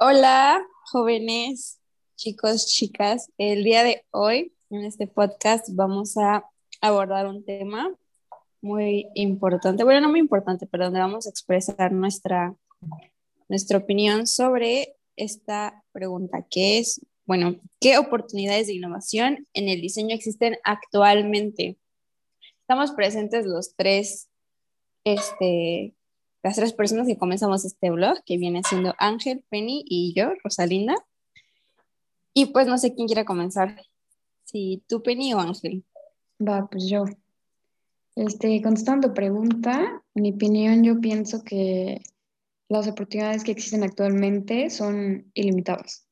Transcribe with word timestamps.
Hola, 0.00 0.64
jóvenes, 0.92 1.80
chicos, 2.14 2.68
chicas. 2.68 3.32
El 3.36 3.64
día 3.64 3.82
de 3.82 4.04
hoy, 4.12 4.52
en 4.70 4.84
este 4.84 5.08
podcast, 5.08 5.70
vamos 5.72 6.16
a 6.16 6.44
abordar 6.80 7.26
un 7.26 7.44
tema 7.44 7.92
muy 8.60 9.08
importante, 9.16 9.82
bueno, 9.82 10.00
no 10.02 10.08
muy 10.08 10.20
importante, 10.20 10.68
pero 10.68 10.84
donde 10.84 11.00
vamos 11.00 11.26
a 11.26 11.30
expresar 11.30 11.90
nuestra, 11.90 12.54
nuestra 13.48 13.78
opinión 13.78 14.28
sobre 14.28 14.94
esta 15.16 15.82
pregunta, 15.90 16.46
que 16.48 16.78
es, 16.78 17.04
bueno, 17.26 17.56
¿qué 17.80 17.98
oportunidades 17.98 18.68
de 18.68 18.74
innovación 18.74 19.48
en 19.52 19.68
el 19.68 19.80
diseño 19.80 20.14
existen 20.14 20.58
actualmente? 20.62 21.76
Estamos 22.60 22.92
presentes 22.92 23.46
los 23.46 23.74
tres, 23.74 24.28
este, 25.02 25.96
las 26.42 26.56
tres 26.56 26.72
personas 26.72 27.06
que 27.06 27.18
comenzamos 27.18 27.64
este 27.64 27.90
blog, 27.90 28.22
que 28.24 28.38
viene 28.38 28.62
siendo 28.62 28.94
Ángel, 28.98 29.44
Penny 29.48 29.84
y 29.86 30.14
yo, 30.14 30.32
Rosalinda. 30.42 30.94
Y 32.32 32.46
pues 32.46 32.66
no 32.66 32.78
sé 32.78 32.94
quién 32.94 33.08
quiere 33.08 33.24
comenzar, 33.24 33.80
si 34.44 34.82
tú, 34.86 35.02
Penny 35.02 35.34
o 35.34 35.40
Ángel. 35.40 35.84
Va, 36.40 36.68
pues 36.70 36.88
yo. 36.88 37.04
Este, 38.14 38.60
contestando 38.62 39.14
pregunta, 39.14 40.02
en 40.14 40.22
mi 40.22 40.32
opinión, 40.32 40.82
yo 40.82 41.00
pienso 41.00 41.42
que 41.42 42.00
las 42.68 42.86
oportunidades 42.86 43.44
que 43.44 43.52
existen 43.52 43.82
actualmente 43.82 44.70
son 44.70 45.30
ilimitadas. 45.34 46.06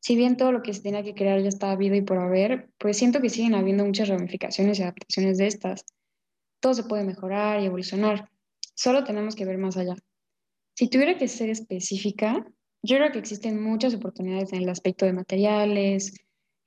Si 0.00 0.16
bien 0.16 0.36
todo 0.36 0.52
lo 0.52 0.62
que 0.62 0.72
se 0.72 0.82
tenía 0.82 1.02
que 1.02 1.14
crear 1.14 1.40
ya 1.40 1.48
está 1.48 1.70
habido 1.70 1.96
y 1.96 2.02
por 2.02 2.18
haber, 2.18 2.70
pues 2.78 2.96
siento 2.96 3.20
que 3.20 3.30
siguen 3.30 3.54
habiendo 3.54 3.84
muchas 3.84 4.08
ramificaciones 4.08 4.78
y 4.78 4.82
adaptaciones 4.82 5.38
de 5.38 5.46
estas. 5.48 5.84
Todo 6.60 6.74
se 6.74 6.84
puede 6.84 7.04
mejorar 7.04 7.60
y 7.60 7.66
evolucionar. 7.66 8.30
Solo 8.78 9.02
tenemos 9.02 9.34
que 9.34 9.44
ver 9.44 9.58
más 9.58 9.76
allá. 9.76 9.96
Si 10.76 10.88
tuviera 10.88 11.18
que 11.18 11.26
ser 11.26 11.50
específica, 11.50 12.46
yo 12.80 12.96
creo 12.96 13.10
que 13.10 13.18
existen 13.18 13.60
muchas 13.60 13.92
oportunidades 13.92 14.52
en 14.52 14.62
el 14.62 14.68
aspecto 14.68 15.04
de 15.04 15.12
materiales, 15.12 16.14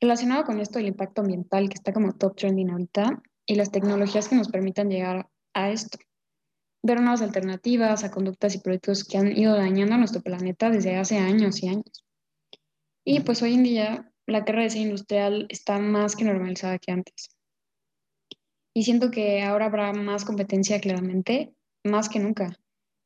relacionado 0.02 0.44
con 0.44 0.59
esto 0.59 0.77
el 0.77 0.88
impacto 0.88 1.21
ambiental 1.21 1.69
que 1.69 1.75
está 1.75 1.94
como 1.94 2.11
top 2.11 2.36
trending 2.36 2.69
ahorita, 2.69 3.23
y 3.45 3.55
las 3.55 3.71
tecnologías 3.71 4.27
que 4.27 4.36
nos 4.36 4.49
permitan 4.49 4.89
llegar 4.89 5.30
a 5.53 5.71
esto. 5.71 5.99
Ver 6.83 6.99
nuevas 6.99 7.21
alternativas 7.21 8.03
a 8.03 8.11
conductas 8.11 8.55
y 8.55 8.59
proyectos 8.59 9.05
que 9.05 9.17
han 9.17 9.31
ido 9.31 9.55
dañando 9.55 9.95
a 9.95 9.97
nuestro 9.97 10.21
planeta 10.21 10.69
desde 10.69 10.97
hace 10.97 11.17
años 11.17 11.64
y 11.64 11.69
años. 11.69 12.05
Y 13.05 13.21
pues 13.21 13.41
hoy 13.41 13.53
en 13.53 13.64
día 13.64 14.11
la 14.27 14.43
carrera 14.43 14.64
de 14.64 14.67
diseño 14.67 14.86
industrial 14.88 15.45
está 15.47 15.80
más 15.80 16.17
que 16.17 16.25
normalizada 16.25 16.77
que 16.77 16.91
antes. 16.91 17.30
Y 18.73 18.83
siento 18.83 19.11
que 19.11 19.43
ahora 19.43 19.67
habrá 19.67 19.93
más 19.93 20.25
competencia 20.25 20.81
claramente, 20.81 21.55
más 21.83 22.09
que 22.09 22.19
nunca, 22.19 22.57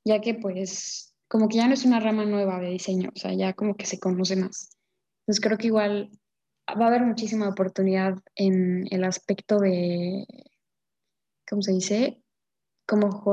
ya 0.04 0.22
que 0.22 0.34
pues 0.34 1.16
como 1.28 1.48
que 1.50 1.58
ya 1.58 1.68
no 1.68 1.74
es 1.74 1.86
una 1.86 2.00
rama 2.00 2.26
nueva 2.26 2.60
de 2.60 2.70
diseño, 2.70 3.10
o 3.16 3.20
sea, 3.20 3.34
ya 3.34 3.54
como 3.54 3.76
que 3.76 3.86
se 3.86 4.00
conoce 4.00 4.36
más. 4.36 4.78
Entonces 5.22 5.42
creo 5.42 5.58
que 5.58 5.68
igual 5.68 6.12
va 6.70 6.86
a 6.86 6.88
haber 6.88 7.02
muchísima 7.02 7.50
oportunidad 7.50 8.16
en 8.36 8.88
el 8.92 9.04
aspecto 9.04 9.60
de, 9.60 10.26
¿cómo 11.48 11.62
se 11.62 11.74
dice? 11.74 12.22
Como, 12.88 13.24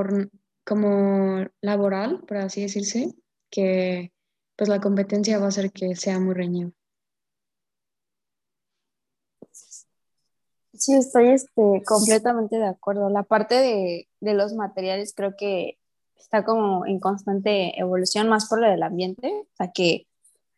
como 0.64 1.46
laboral, 1.60 2.24
por 2.26 2.38
así 2.38 2.62
decirse, 2.62 3.14
que 3.50 4.12
pues 4.56 4.68
la 4.68 4.80
competencia 4.80 5.38
va 5.38 5.46
a 5.46 5.48
hacer 5.48 5.72
que 5.72 5.94
sea 5.96 6.18
muy 6.18 6.34
reñido. 6.34 6.72
Sí, 10.82 10.94
estoy 10.94 11.28
este, 11.28 11.82
completamente 11.86 12.56
de 12.56 12.66
acuerdo. 12.66 13.08
La 13.08 13.22
parte 13.22 13.54
de, 13.54 14.08
de 14.20 14.34
los 14.34 14.52
materiales 14.54 15.14
creo 15.14 15.36
que 15.38 15.78
está 16.18 16.44
como 16.44 16.84
en 16.86 16.98
constante 16.98 17.78
evolución, 17.78 18.28
más 18.28 18.48
por 18.48 18.60
lo 18.60 18.68
del 18.68 18.82
ambiente, 18.82 19.28
o 19.32 19.56
sea 19.56 19.70
que 19.72 20.08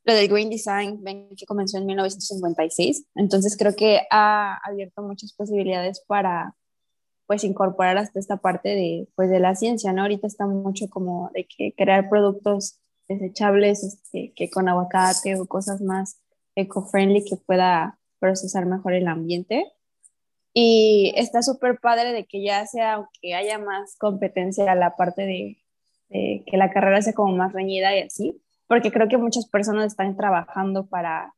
lo 0.05 0.15
del 0.15 0.29
Green 0.29 0.49
Design, 0.49 1.03
ven 1.03 1.29
que 1.37 1.45
comenzó 1.45 1.77
en 1.77 1.85
1956, 1.85 3.07
entonces 3.17 3.55
creo 3.59 3.75
que 3.77 4.01
ha 4.11 4.57
abierto 4.67 5.03
muchas 5.03 5.35
posibilidades 5.35 6.03
para 6.07 6.55
pues 7.27 7.45
incorporar 7.45 7.99
hasta 7.99 8.19
esta 8.19 8.39
parte 8.39 8.71
de, 8.71 9.09
pues, 9.17 9.29
de 9.29 9.41
la 9.41 9.55
ciencia, 9.55 9.93
¿no? 9.93 10.03
Ahorita 10.03 10.27
está 10.27 10.47
mucho 10.47 10.89
como 10.89 11.31
de 11.35 11.47
que 11.47 11.75
crear 11.77 12.09
productos 12.09 12.79
desechables, 13.09 13.83
este, 13.83 14.33
que 14.35 14.49
con 14.49 14.69
aguacate 14.69 15.39
o 15.39 15.47
cosas 15.47 15.83
más 15.83 16.19
eco-friendly 16.55 17.25
que 17.25 17.37
pueda 17.37 17.99
procesar 18.19 18.65
mejor 18.65 18.95
el 18.95 19.09
ambiente. 19.09 19.71
Y 20.57 21.13
está 21.17 21.43
súper 21.43 21.81
padre 21.81 22.13
de 22.13 22.27
que 22.27 22.43
ya 22.43 22.65
sea, 22.67 22.95
aunque 22.95 23.35
haya 23.35 23.59
más 23.59 23.97
competencia, 23.99 24.75
la 24.77 24.95
parte 24.95 25.23
de, 25.27 25.59
que 26.11 26.57
la 26.57 26.71
carrera 26.71 27.03
sea 27.03 27.13
como 27.13 27.37
más 27.37 27.53
reñida 27.53 27.95
y 27.97 28.03
así, 28.03 28.41
porque 28.69 28.93
creo 28.93 29.09
que 29.09 29.17
muchas 29.19 29.49
personas 29.49 29.87
están 29.87 30.17
trabajando 30.17 30.87
para, 30.87 31.35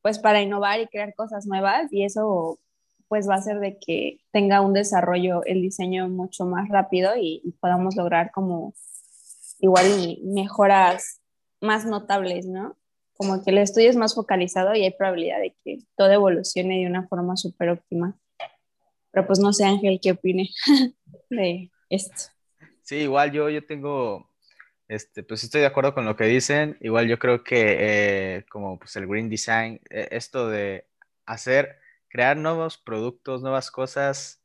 pues 0.00 0.18
para 0.18 0.40
innovar 0.40 0.80
y 0.80 0.86
crear 0.86 1.14
cosas 1.14 1.46
nuevas 1.46 1.92
y 1.92 2.04
eso 2.04 2.58
pues 3.06 3.28
va 3.28 3.34
a 3.34 3.38
hacer 3.38 3.60
de 3.60 3.78
que 3.78 4.18
tenga 4.32 4.62
un 4.62 4.72
desarrollo 4.72 5.44
el 5.44 5.60
diseño 5.60 6.08
mucho 6.08 6.46
más 6.46 6.70
rápido 6.70 7.12
y, 7.20 7.54
podamos 7.60 7.96
lograr 7.96 8.30
como 8.30 8.74
igual 9.60 10.18
mejoras 10.24 11.20
más 11.60 11.84
notables, 11.84 12.46
¿no? 12.46 12.76
Como 13.16 13.42
que 13.42 13.50
el 13.50 13.58
estudio 13.58 13.90
es 13.90 13.96
más 13.96 14.14
focalizado 14.14 14.74
y 14.74 14.84
hay 14.84 14.90
probabilidad 14.90 15.40
de 15.40 15.54
que 15.64 15.78
todo 15.96 16.10
evolucione 16.10 16.80
de 16.80 16.86
una 16.86 17.06
forma 17.06 17.36
súper 17.36 17.70
óptima. 17.70 18.18
Pero 19.10 19.26
pues 19.26 19.38
no 19.38 19.52
sé, 19.52 19.64
Ángel, 19.64 20.00
¿qué 20.02 20.12
opine 20.12 20.50
de 21.30 21.70
esto? 21.88 22.32
Sí, 22.82 22.96
igual 22.96 23.32
yo, 23.32 23.48
yo 23.48 23.64
tengo 23.64 24.28
este, 24.88 25.22
pues 25.22 25.42
estoy 25.44 25.62
de 25.62 25.66
acuerdo 25.66 25.94
con 25.94 26.04
lo 26.04 26.16
que 26.16 26.24
dicen. 26.24 26.76
Igual 26.80 27.08
yo 27.08 27.18
creo 27.18 27.42
que 27.42 27.76
eh, 28.36 28.46
como 28.50 28.78
pues 28.78 28.96
el 28.96 29.06
green 29.06 29.28
design, 29.28 29.80
eh, 29.90 30.08
esto 30.10 30.48
de 30.48 30.86
hacer, 31.26 31.78
crear 32.08 32.36
nuevos 32.36 32.78
productos, 32.78 33.42
nuevas 33.42 33.70
cosas 33.70 34.42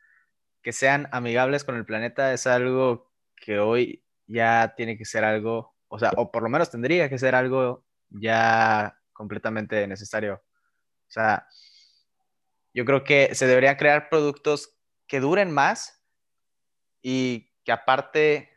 que 0.61 0.71
sean 0.73 1.07
amigables 1.11 1.63
con 1.63 1.75
el 1.75 1.85
planeta 1.85 2.33
es 2.33 2.47
algo 2.47 3.11
que 3.35 3.59
hoy 3.59 4.03
ya 4.27 4.73
tiene 4.75 4.97
que 4.97 5.05
ser 5.05 5.23
algo, 5.23 5.75
o 5.87 5.99
sea, 5.99 6.11
o 6.17 6.31
por 6.31 6.43
lo 6.43 6.49
menos 6.49 6.69
tendría 6.69 7.09
que 7.09 7.17
ser 7.17 7.35
algo 7.35 7.85
ya 8.09 8.97
completamente 9.13 9.87
necesario. 9.87 10.35
O 10.35 11.11
sea, 11.11 11.47
yo 12.73 12.85
creo 12.85 13.03
que 13.03 13.33
se 13.35 13.47
deberían 13.47 13.75
crear 13.75 14.09
productos 14.09 14.75
que 15.07 15.19
duren 15.19 15.51
más 15.51 16.03
y 17.01 17.51
que 17.63 17.71
aparte 17.71 18.49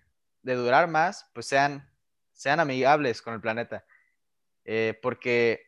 de 0.42 0.54
durar 0.54 0.88
más, 0.88 1.30
pues 1.34 1.46
sean, 1.46 1.90
sean 2.32 2.60
amigables 2.60 3.22
con 3.22 3.34
el 3.34 3.40
planeta. 3.40 3.84
Eh, 4.64 4.98
porque 5.02 5.66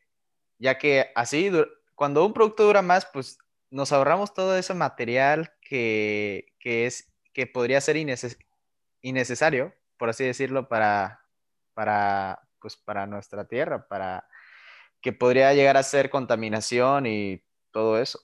ya 0.59 0.79
que 0.79 1.11
así, 1.15 1.51
cuando 1.95 2.25
un 2.25 2.33
producto 2.33 2.65
dura 2.65 2.83
más, 2.83 3.07
pues 3.07 3.39
nos 3.71 3.93
ahorramos 3.93 4.35
todo 4.35 4.57
ese 4.57 4.75
material 4.75 5.53
que, 5.61 6.47
es, 6.63 7.13
que 7.33 7.47
podría 7.47 7.81
ser 7.81 7.97
innecesario, 9.01 9.75
por 9.97 10.11
así 10.11 10.25
decirlo, 10.25 10.69
para, 10.69 11.21
para, 11.75 12.49
pues 12.65 12.79
para 12.79 13.07
nuestra 13.07 13.47
tierra, 13.47 13.87
para 13.87 14.27
que 15.03 15.13
podría 15.13 15.53
llegar 15.53 15.77
a 15.77 15.83
ser 15.83 16.09
contaminación 16.09 17.05
y 17.05 17.43
todo 17.71 18.01
eso. 18.01 18.19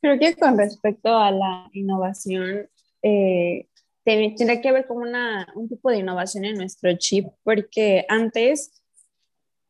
Creo 0.00 0.18
que 0.18 0.34
con 0.36 0.56
respecto 0.56 1.14
a 1.14 1.30
la 1.30 1.68
innovación, 1.74 2.70
eh, 3.02 3.68
tendría 4.04 4.62
que 4.62 4.68
haber 4.70 4.86
como 4.86 5.00
una, 5.00 5.46
un 5.54 5.68
tipo 5.68 5.90
de 5.90 5.98
innovación 5.98 6.46
en 6.46 6.56
nuestro 6.56 6.90
chip, 6.96 7.26
porque 7.44 8.06
antes, 8.08 8.82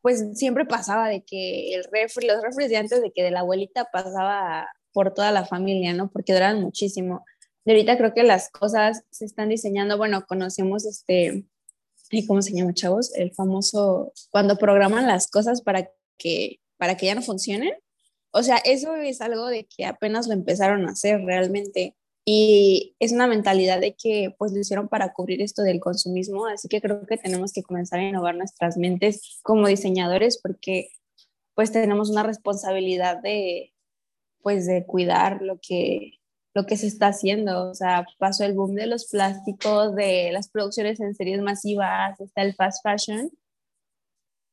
pues 0.02 0.38
siempre 0.38 0.64
pasaba 0.64 1.08
de 1.08 1.24
que 1.24 1.74
el 1.74 1.82
refri, 1.90 2.28
los 2.28 2.40
refres 2.40 2.70
de 2.70 2.76
antes 2.76 3.02
de 3.02 3.10
que 3.10 3.24
de 3.24 3.32
la 3.32 3.40
abuelita 3.40 3.88
pasaba 3.92 4.68
por 4.92 5.12
toda 5.12 5.32
la 5.32 5.44
familia, 5.44 5.92
¿no? 5.92 6.08
Porque 6.08 6.34
duran 6.34 6.62
muchísimo. 6.62 7.24
Y 7.66 7.70
ahorita 7.72 7.98
creo 7.98 8.14
que 8.14 8.22
las 8.22 8.48
cosas 8.48 9.02
se 9.10 9.24
están 9.24 9.48
diseñando, 9.48 9.98
bueno, 9.98 10.24
conocemos 10.26 10.86
este, 10.86 11.44
¿cómo 12.28 12.40
se 12.40 12.54
llama, 12.54 12.72
chavos? 12.72 13.12
El 13.16 13.34
famoso, 13.34 14.12
cuando 14.30 14.56
programan 14.56 15.08
las 15.08 15.28
cosas 15.28 15.62
para 15.62 15.90
que, 16.16 16.60
para 16.76 16.96
que 16.96 17.06
ya 17.06 17.16
no 17.16 17.22
funcionen. 17.22 17.74
O 18.30 18.44
sea, 18.44 18.58
eso 18.58 18.94
es 18.94 19.20
algo 19.20 19.48
de 19.48 19.66
que 19.66 19.84
apenas 19.84 20.28
lo 20.28 20.34
empezaron 20.34 20.86
a 20.86 20.92
hacer 20.92 21.20
realmente. 21.22 21.96
Y 22.24 22.94
es 23.00 23.10
una 23.10 23.26
mentalidad 23.26 23.80
de 23.80 23.96
que 23.96 24.32
pues 24.38 24.52
lo 24.52 24.60
hicieron 24.60 24.88
para 24.88 25.12
cubrir 25.12 25.42
esto 25.42 25.62
del 25.62 25.80
consumismo, 25.80 26.46
así 26.46 26.68
que 26.68 26.80
creo 26.80 27.04
que 27.04 27.16
tenemos 27.16 27.52
que 27.52 27.64
comenzar 27.64 27.98
a 27.98 28.08
innovar 28.08 28.36
nuestras 28.36 28.76
mentes 28.76 29.40
como 29.42 29.66
diseñadores 29.66 30.40
porque 30.40 30.90
pues 31.54 31.72
tenemos 31.72 32.10
una 32.10 32.22
responsabilidad 32.24 33.22
de 33.22 33.72
pues 34.42 34.66
de 34.66 34.84
cuidar 34.86 35.40
lo 35.42 35.58
que 35.60 36.18
lo 36.56 36.64
que 36.64 36.78
se 36.78 36.86
está 36.86 37.08
haciendo, 37.08 37.68
o 37.68 37.74
sea, 37.74 38.06
pasó 38.16 38.42
el 38.46 38.54
boom 38.54 38.76
de 38.76 38.86
los 38.86 39.10
plásticos, 39.10 39.94
de 39.94 40.30
las 40.32 40.48
producciones 40.48 40.98
en 41.00 41.14
series 41.14 41.42
masivas, 41.42 42.18
está 42.18 42.40
el 42.40 42.54
fast 42.54 42.82
fashion, 42.82 43.30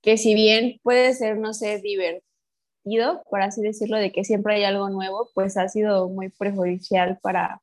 que 0.01 0.17
si 0.17 0.33
bien 0.33 0.81
puede 0.83 1.13
ser, 1.13 1.37
no 1.37 1.53
sé, 1.53 1.79
divertido, 1.79 3.23
por 3.29 3.41
así 3.41 3.61
decirlo, 3.61 3.95
de 3.95 4.11
que 4.11 4.25
siempre 4.25 4.55
hay 4.55 4.65
algo 4.65 4.89
nuevo, 4.89 5.29
pues 5.33 5.55
ha 5.55 5.69
sido 5.69 6.09
muy 6.09 6.27
perjudicial 6.27 7.19
para, 7.21 7.61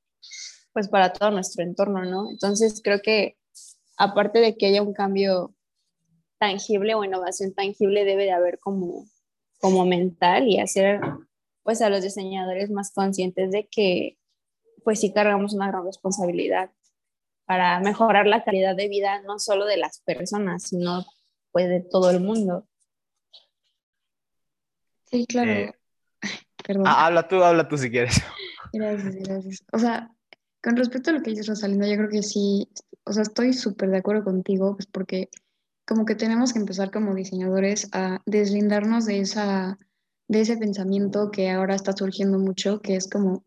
pues 0.72 0.88
para 0.88 1.12
todo 1.12 1.32
nuestro 1.32 1.62
entorno, 1.62 2.06
¿no? 2.06 2.30
Entonces 2.30 2.80
creo 2.82 3.02
que 3.02 3.36
aparte 3.98 4.38
de 4.38 4.56
que 4.56 4.68
haya 4.68 4.80
un 4.80 4.94
cambio 4.94 5.54
tangible 6.38 6.94
o 6.94 7.04
innovación 7.04 7.52
tangible, 7.52 8.06
debe 8.06 8.24
de 8.24 8.32
haber 8.32 8.58
como, 8.58 9.04
como 9.58 9.84
mental 9.84 10.48
y 10.48 10.60
hacer 10.60 11.02
pues 11.62 11.82
a 11.82 11.90
los 11.90 12.02
diseñadores 12.02 12.70
más 12.70 12.90
conscientes 12.90 13.50
de 13.50 13.68
que 13.70 14.16
pues 14.84 15.00
sí 15.00 15.12
cargamos 15.12 15.54
una 15.54 15.68
gran 15.68 15.84
responsabilidad 15.84 16.70
para 17.46 17.80
mejorar 17.80 18.26
la 18.26 18.44
calidad 18.44 18.76
de 18.76 18.88
vida 18.88 19.22
no 19.22 19.38
solo 19.38 19.66
de 19.66 19.76
las 19.76 20.00
personas, 20.00 20.64
sino 20.64 21.04
pues 21.50 21.68
de 21.68 21.80
todo 21.80 22.10
el 22.10 22.20
mundo. 22.20 22.66
Sí, 25.04 25.26
claro. 25.26 25.50
Eh, 25.50 25.74
Perdón. 26.64 26.86
ah, 26.86 27.06
habla 27.06 27.26
tú, 27.26 27.42
habla 27.42 27.66
tú 27.68 27.76
si 27.76 27.90
quieres. 27.90 28.22
Gracias, 28.72 29.16
gracias. 29.16 29.64
O 29.72 29.80
sea, 29.80 30.12
con 30.62 30.76
respecto 30.76 31.10
a 31.10 31.14
lo 31.14 31.22
que 31.22 31.30
dices, 31.30 31.48
Rosalinda, 31.48 31.88
yo 31.88 31.96
creo 31.96 32.08
que 32.08 32.22
sí, 32.22 32.68
o 33.02 33.12
sea, 33.12 33.22
estoy 33.22 33.52
súper 33.52 33.90
de 33.90 33.98
acuerdo 33.98 34.22
contigo, 34.22 34.76
pues 34.76 34.86
porque 34.86 35.28
como 35.84 36.04
que 36.04 36.14
tenemos 36.14 36.52
que 36.52 36.60
empezar 36.60 36.92
como 36.92 37.16
diseñadores 37.16 37.88
a 37.90 38.20
deslindarnos 38.26 39.06
de 39.06 39.18
esa, 39.18 39.76
de 40.28 40.42
ese 40.42 40.56
pensamiento 40.56 41.32
que 41.32 41.50
ahora 41.50 41.74
está 41.74 41.96
surgiendo 41.96 42.38
mucho, 42.38 42.80
que 42.80 42.94
es 42.94 43.10
como 43.10 43.42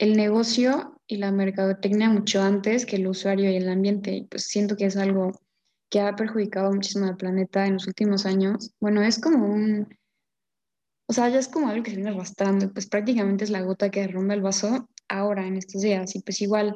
el 0.00 0.16
negocio 0.16 0.98
y 1.06 1.18
la 1.18 1.30
mercadotecnia 1.30 2.08
mucho 2.08 2.40
antes 2.40 2.86
que 2.86 2.96
el 2.96 3.06
usuario 3.06 3.50
y 3.50 3.56
el 3.56 3.68
ambiente. 3.68 4.26
Pues 4.30 4.44
siento 4.44 4.74
que 4.74 4.86
es 4.86 4.96
algo 4.96 5.32
que 5.90 6.00
ha 6.00 6.16
perjudicado 6.16 6.72
muchísimo 6.72 7.06
al 7.06 7.18
planeta 7.18 7.66
en 7.66 7.74
los 7.74 7.86
últimos 7.86 8.24
años. 8.24 8.72
Bueno, 8.80 9.02
es 9.02 9.20
como 9.20 9.46
un, 9.46 9.94
o 11.06 11.12
sea, 11.12 11.28
ya 11.28 11.38
es 11.38 11.48
como 11.48 11.68
algo 11.68 11.82
que 11.82 11.90
se 11.90 11.96
viene 11.96 12.12
arrastrando, 12.12 12.72
pues 12.72 12.88
prácticamente 12.88 13.44
es 13.44 13.50
la 13.50 13.60
gota 13.60 13.90
que 13.90 14.00
derrumba 14.00 14.32
el 14.32 14.40
vaso 14.40 14.88
ahora, 15.06 15.46
en 15.46 15.58
estos 15.58 15.82
días. 15.82 16.16
Y 16.16 16.22
pues 16.22 16.40
igual, 16.40 16.74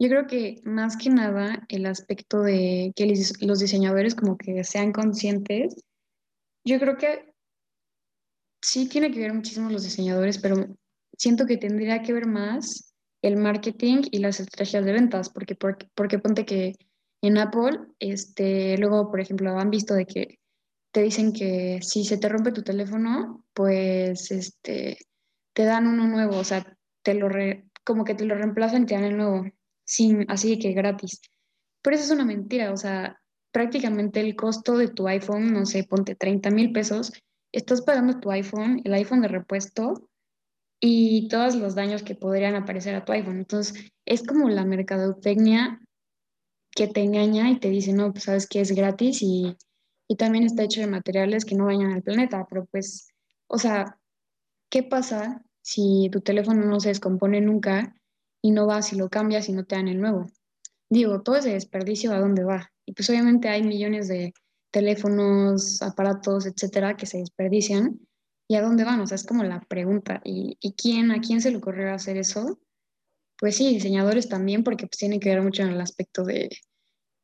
yo 0.00 0.08
creo 0.08 0.26
que 0.26 0.60
más 0.64 0.96
que 0.96 1.10
nada 1.10 1.64
el 1.68 1.86
aspecto 1.86 2.42
de 2.42 2.92
que 2.96 3.06
los 3.42 3.60
diseñadores 3.60 4.16
como 4.16 4.36
que 4.36 4.64
sean 4.64 4.90
conscientes, 4.90 5.76
yo 6.64 6.80
creo 6.80 6.96
que 6.96 7.32
sí 8.60 8.88
tiene 8.88 9.12
que 9.12 9.20
ver 9.20 9.32
muchísimo 9.32 9.70
los 9.70 9.84
diseñadores, 9.84 10.38
pero 10.38 10.76
siento 11.18 11.46
que 11.46 11.56
tendría 11.56 12.02
que 12.02 12.12
ver 12.12 12.26
más 12.26 12.94
el 13.22 13.36
marketing 13.36 14.02
y 14.10 14.18
las 14.18 14.40
estrategias 14.40 14.84
de 14.84 14.92
ventas, 14.92 15.28
porque, 15.28 15.54
porque, 15.54 15.88
porque 15.94 16.18
ponte 16.18 16.46
que 16.46 16.74
en 17.20 17.36
Apple, 17.36 17.78
este, 17.98 18.78
luego, 18.78 19.10
por 19.10 19.20
ejemplo, 19.20 19.58
han 19.58 19.70
visto 19.70 19.94
de 19.94 20.06
que 20.06 20.38
te 20.92 21.02
dicen 21.02 21.32
que 21.32 21.80
si 21.82 22.04
se 22.04 22.16
te 22.16 22.28
rompe 22.28 22.52
tu 22.52 22.62
teléfono, 22.62 23.44
pues 23.52 24.30
este, 24.30 24.98
te 25.52 25.64
dan 25.64 25.86
uno 25.88 26.06
nuevo, 26.06 26.38
o 26.38 26.44
sea, 26.44 26.76
te 27.02 27.14
lo 27.14 27.28
como 27.84 28.04
que 28.04 28.14
te 28.14 28.24
lo 28.24 28.34
reemplazan 28.34 28.82
y 28.82 28.86
te 28.86 28.94
dan 28.94 29.04
el 29.04 29.16
nuevo, 29.16 29.44
sin, 29.84 30.30
así 30.30 30.58
que 30.58 30.72
gratis. 30.72 31.20
Pero 31.82 31.96
eso 31.96 32.04
es 32.04 32.10
una 32.10 32.24
mentira, 32.24 32.72
o 32.72 32.76
sea, 32.76 33.20
prácticamente 33.50 34.20
el 34.20 34.36
costo 34.36 34.76
de 34.76 34.88
tu 34.88 35.08
iPhone, 35.08 35.52
no 35.52 35.66
sé, 35.66 35.84
ponte 35.84 36.14
30 36.14 36.50
mil 36.50 36.70
pesos, 36.72 37.12
estás 37.52 37.82
pagando 37.82 38.20
tu 38.20 38.30
iPhone, 38.30 38.80
el 38.84 38.94
iPhone 38.94 39.22
de 39.22 39.28
repuesto, 39.28 40.08
y 40.80 41.28
todos 41.28 41.56
los 41.56 41.74
daños 41.74 42.02
que 42.02 42.14
podrían 42.14 42.54
aparecer 42.54 42.94
a 42.94 43.04
tu 43.04 43.12
iPhone. 43.12 43.38
Entonces, 43.38 43.90
es 44.04 44.22
como 44.22 44.48
la 44.48 44.64
mercadotecnia 44.64 45.80
que 46.70 46.86
te 46.86 47.02
engaña 47.02 47.50
y 47.50 47.58
te 47.58 47.70
dice, 47.70 47.92
no, 47.92 48.12
pues 48.12 48.24
sabes 48.24 48.46
que 48.46 48.60
es 48.60 48.72
gratis 48.72 49.22
y, 49.22 49.56
y 50.08 50.16
también 50.16 50.44
está 50.44 50.62
hecho 50.62 50.80
de 50.80 50.86
materiales 50.86 51.44
que 51.44 51.56
no 51.56 51.66
dañan 51.66 51.92
al 51.92 52.02
planeta, 52.02 52.46
pero 52.48 52.66
pues, 52.66 53.08
o 53.48 53.58
sea, 53.58 53.98
¿qué 54.70 54.82
pasa 54.82 55.42
si 55.62 56.08
tu 56.12 56.20
teléfono 56.20 56.64
no 56.64 56.78
se 56.78 56.90
descompone 56.90 57.40
nunca 57.40 57.94
y 58.40 58.52
no 58.52 58.66
vas 58.66 58.92
y 58.92 58.96
lo 58.96 59.08
cambias 59.08 59.48
y 59.48 59.52
no 59.52 59.64
te 59.64 59.74
dan 59.76 59.88
el 59.88 60.00
nuevo? 60.00 60.26
Digo, 60.88 61.22
todo 61.22 61.36
ese 61.36 61.50
desperdicio 61.50 62.12
a 62.12 62.20
dónde 62.20 62.44
va. 62.44 62.70
Y 62.86 62.92
pues 62.92 63.10
obviamente 63.10 63.48
hay 63.48 63.62
millones 63.62 64.08
de 64.08 64.32
teléfonos, 64.70 65.82
aparatos, 65.82 66.46
etcétera, 66.46 66.96
que 66.96 67.06
se 67.06 67.18
desperdician 67.18 68.00
¿Y 68.48 68.56
a 68.56 68.62
dónde 68.62 68.84
van? 68.84 69.00
O 69.00 69.06
sea, 69.06 69.16
es 69.16 69.26
como 69.26 69.44
la 69.44 69.60
pregunta. 69.60 70.22
¿Y, 70.24 70.56
y 70.60 70.72
quién, 70.72 71.12
a 71.12 71.20
quién 71.20 71.40
se 71.42 71.50
le 71.50 71.58
ocurrió 71.58 71.92
hacer 71.92 72.16
eso? 72.16 72.58
Pues 73.38 73.56
sí, 73.56 73.74
diseñadores 73.74 74.28
también, 74.28 74.64
porque 74.64 74.86
pues 74.86 74.98
tiene 74.98 75.20
que 75.20 75.28
ver 75.28 75.42
mucho 75.42 75.62
en 75.62 75.68
el 75.68 75.80
aspecto 75.80 76.24
de, 76.24 76.48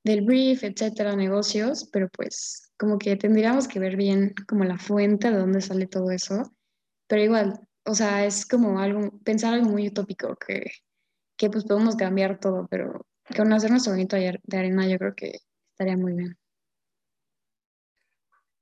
del 0.05 0.21
brief, 0.21 0.63
etcétera, 0.63 1.17
negocios, 1.17 1.89
pero 1.91 2.09
pues 2.11 2.71
como 2.79 2.99
que 2.99 3.17
tendríamos 3.17 3.67
que 3.67 3.81
ver 3.81 3.97
bien 3.97 4.35
como 4.47 4.65
la 4.65 4.79
fuente 4.79 5.31
de 5.31 5.39
dónde 5.39 5.63
sale 5.63 5.87
todo 5.87 6.11
eso. 6.11 6.55
Pero 7.09 7.23
igual, 7.23 7.59
o 7.85 7.95
sea, 7.95 8.27
es 8.27 8.45
como 8.47 8.79
algo, 8.79 9.19
pensar 9.25 9.55
algo 9.55 9.71
muy 9.71 9.89
utópico, 9.89 10.37
que, 10.37 10.71
que 11.37 11.49
pues 11.49 11.65
podemos 11.65 11.97
cambiar 11.97 12.39
todo, 12.39 12.69
pero 12.71 13.07
con 13.35 13.53
hacer 13.53 13.71
nuestro 13.71 13.93
bonito 13.93 14.17
de 14.17 14.59
arena 14.59 14.87
yo 14.87 14.99
creo 14.99 15.15
que 15.15 15.41
estaría 15.73 15.97
muy 15.97 16.13
bien. 16.13 16.39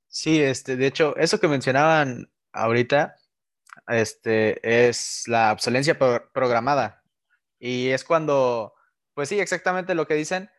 Sí, 0.07 0.41
este, 0.41 0.77
de 0.77 0.87
hecho, 0.87 1.17
eso 1.17 1.41
que 1.41 1.49
mencionaban 1.49 2.31
ahorita 2.53 3.17
este, 3.89 4.87
es 4.87 5.25
la 5.27 5.53
obsolencia 5.53 5.99
programada. 5.99 7.03
Y 7.59 7.89
es 7.89 8.05
cuando, 8.05 8.75
pues 9.15 9.29
sí, 9.29 9.41
exactamente 9.41 9.95
lo 9.95 10.07
que 10.07 10.15
dicen, 10.15 10.51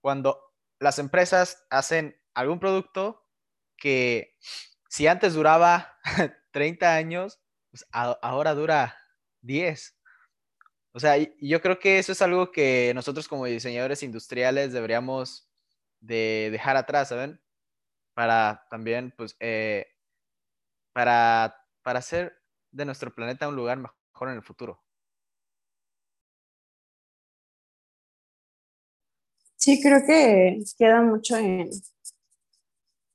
cuando 0.00 0.40
las 0.80 0.98
empresas 0.98 1.66
hacen 1.70 2.20
algún 2.34 2.60
producto 2.60 3.24
que 3.76 4.36
si 4.88 5.06
antes 5.06 5.34
duraba 5.34 5.98
30 6.52 6.94
años, 6.94 7.40
pues 7.70 7.86
ahora 7.92 8.54
dura 8.54 8.96
10. 9.42 9.96
O 10.92 11.00
sea, 11.00 11.16
yo 11.40 11.60
creo 11.60 11.78
que 11.78 11.98
eso 11.98 12.12
es 12.12 12.22
algo 12.22 12.50
que 12.50 12.92
nosotros 12.94 13.28
como 13.28 13.46
diseñadores 13.46 14.02
industriales 14.02 14.72
deberíamos 14.72 15.48
de 16.00 16.48
dejar 16.50 16.76
atrás, 16.76 17.08
¿saben? 17.08 17.40
Para 18.14 18.66
también, 18.70 19.12
pues, 19.16 19.36
eh, 19.38 19.86
para, 20.98 21.54
para 21.84 22.00
hacer 22.00 22.32
de 22.72 22.84
nuestro 22.84 23.14
planeta 23.14 23.46
un 23.46 23.54
lugar 23.54 23.78
mejor 23.78 24.30
en 24.30 24.34
el 24.34 24.42
futuro. 24.42 24.82
Sí, 29.54 29.80
creo 29.80 30.04
que 30.04 30.60
queda 30.76 31.00
mucho 31.02 31.36
en, 31.36 31.70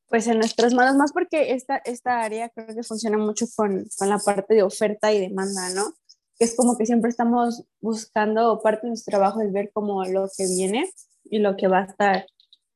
pues 0.08 0.28
en 0.28 0.38
nuestras 0.38 0.74
manos, 0.74 0.96
más 0.96 1.12
porque 1.12 1.52
esta, 1.52 1.76
esta 1.84 2.22
área 2.22 2.48
creo 2.48 2.68
que 2.68 2.84
funciona 2.84 3.18
mucho 3.18 3.48
con, 3.54 3.86
con, 3.98 4.08
la 4.08 4.20
parte 4.20 4.54
de 4.54 4.64
oferta 4.64 5.12
y 5.12 5.20
demanda, 5.20 5.70
¿no? 5.72 5.94
Que 6.40 6.46
es 6.46 6.56
como 6.56 6.78
que 6.78 6.86
siempre 6.86 7.10
estamos 7.10 7.66
buscando, 7.82 8.62
parte 8.62 8.84
de 8.84 8.92
nuestro 8.92 9.12
trabajo 9.12 9.42
es 9.42 9.52
ver 9.52 9.72
como 9.74 10.06
lo 10.06 10.30
que 10.38 10.46
viene 10.48 10.90
y 11.26 11.40
lo 11.40 11.58
que 11.58 11.68
va 11.68 11.80
a 11.80 11.86
estar 11.88 12.28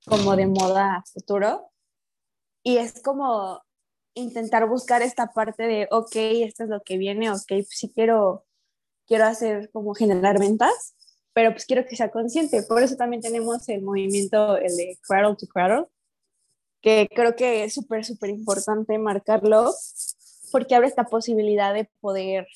como 0.05 0.35
de 0.35 0.47
moda 0.47 1.01
futuro. 1.13 1.71
Y 2.61 2.75
es 2.75 3.01
como 3.01 3.61
intentar 4.17 4.67
buscar 4.67 5.01
esta 5.01 5.27
parte 5.27 5.63
de, 5.63 5.87
ok, 5.91 6.15
esto 6.15 6.63
es 6.63 6.69
lo 6.69 6.81
que 6.81 6.97
viene, 6.97 7.31
ok, 7.31 7.47
pues 7.47 7.69
sí 7.69 7.91
quiero, 7.93 8.45
quiero 9.05 9.25
hacer 9.25 9.69
como 9.71 9.93
generar 9.93 10.39
ventas, 10.39 10.95
pero 11.33 11.51
pues 11.51 11.65
quiero 11.65 11.85
que 11.85 11.95
sea 11.95 12.11
consciente. 12.11 12.63
Por 12.63 12.81
eso 12.83 12.95
también 12.95 13.21
tenemos 13.21 13.67
el 13.69 13.81
movimiento, 13.81 14.57
el 14.57 14.75
de 14.75 14.97
Cradle 15.07 15.35
to 15.37 15.47
Cradle, 15.47 15.85
que 16.81 17.07
creo 17.13 17.35
que 17.35 17.63
es 17.63 17.73
súper, 17.73 18.05
súper 18.05 18.29
importante 18.29 18.97
marcarlo, 18.97 19.73
porque 20.51 20.75
abre 20.75 20.87
esta 20.87 21.05
posibilidad 21.05 21.73
de 21.73 21.89
poder, 21.99 22.47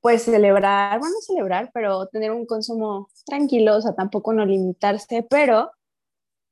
pues, 0.00 0.22
celebrar, 0.22 0.98
bueno, 0.98 1.16
celebrar, 1.20 1.70
pero 1.74 2.06
tener 2.06 2.30
un 2.32 2.46
consumo 2.46 3.08
tranquilo, 3.26 3.76
o 3.76 3.80
sea, 3.80 3.94
tampoco 3.94 4.32
no 4.32 4.46
limitarse, 4.46 5.26
pero 5.28 5.70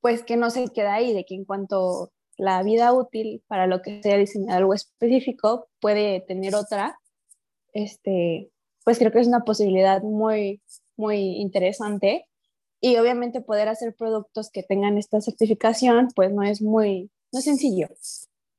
pues 0.00 0.22
que 0.22 0.36
no 0.36 0.50
se 0.50 0.68
queda 0.68 0.94
ahí, 0.94 1.12
de 1.12 1.24
que 1.24 1.34
en 1.34 1.44
cuanto 1.44 2.12
la 2.36 2.62
vida 2.62 2.92
útil 2.92 3.42
para 3.46 3.66
lo 3.66 3.82
que 3.82 4.02
sea 4.02 4.16
diseñado 4.16 4.58
algo 4.58 4.74
específico 4.74 5.68
puede 5.80 6.20
tener 6.20 6.54
otra, 6.54 6.98
este, 7.72 8.50
pues 8.84 8.98
creo 8.98 9.12
que 9.12 9.20
es 9.20 9.26
una 9.26 9.44
posibilidad 9.44 10.02
muy, 10.02 10.62
muy 10.96 11.18
interesante. 11.36 12.26
Y 12.80 12.96
obviamente 12.98 13.40
poder 13.40 13.68
hacer 13.68 13.94
productos 13.94 14.50
que 14.50 14.62
tengan 14.62 14.98
esta 14.98 15.20
certificación, 15.20 16.08
pues 16.14 16.32
no 16.32 16.42
es 16.42 16.60
muy, 16.62 17.10
no 17.32 17.38
es 17.38 17.44
sencillo. 17.44 17.88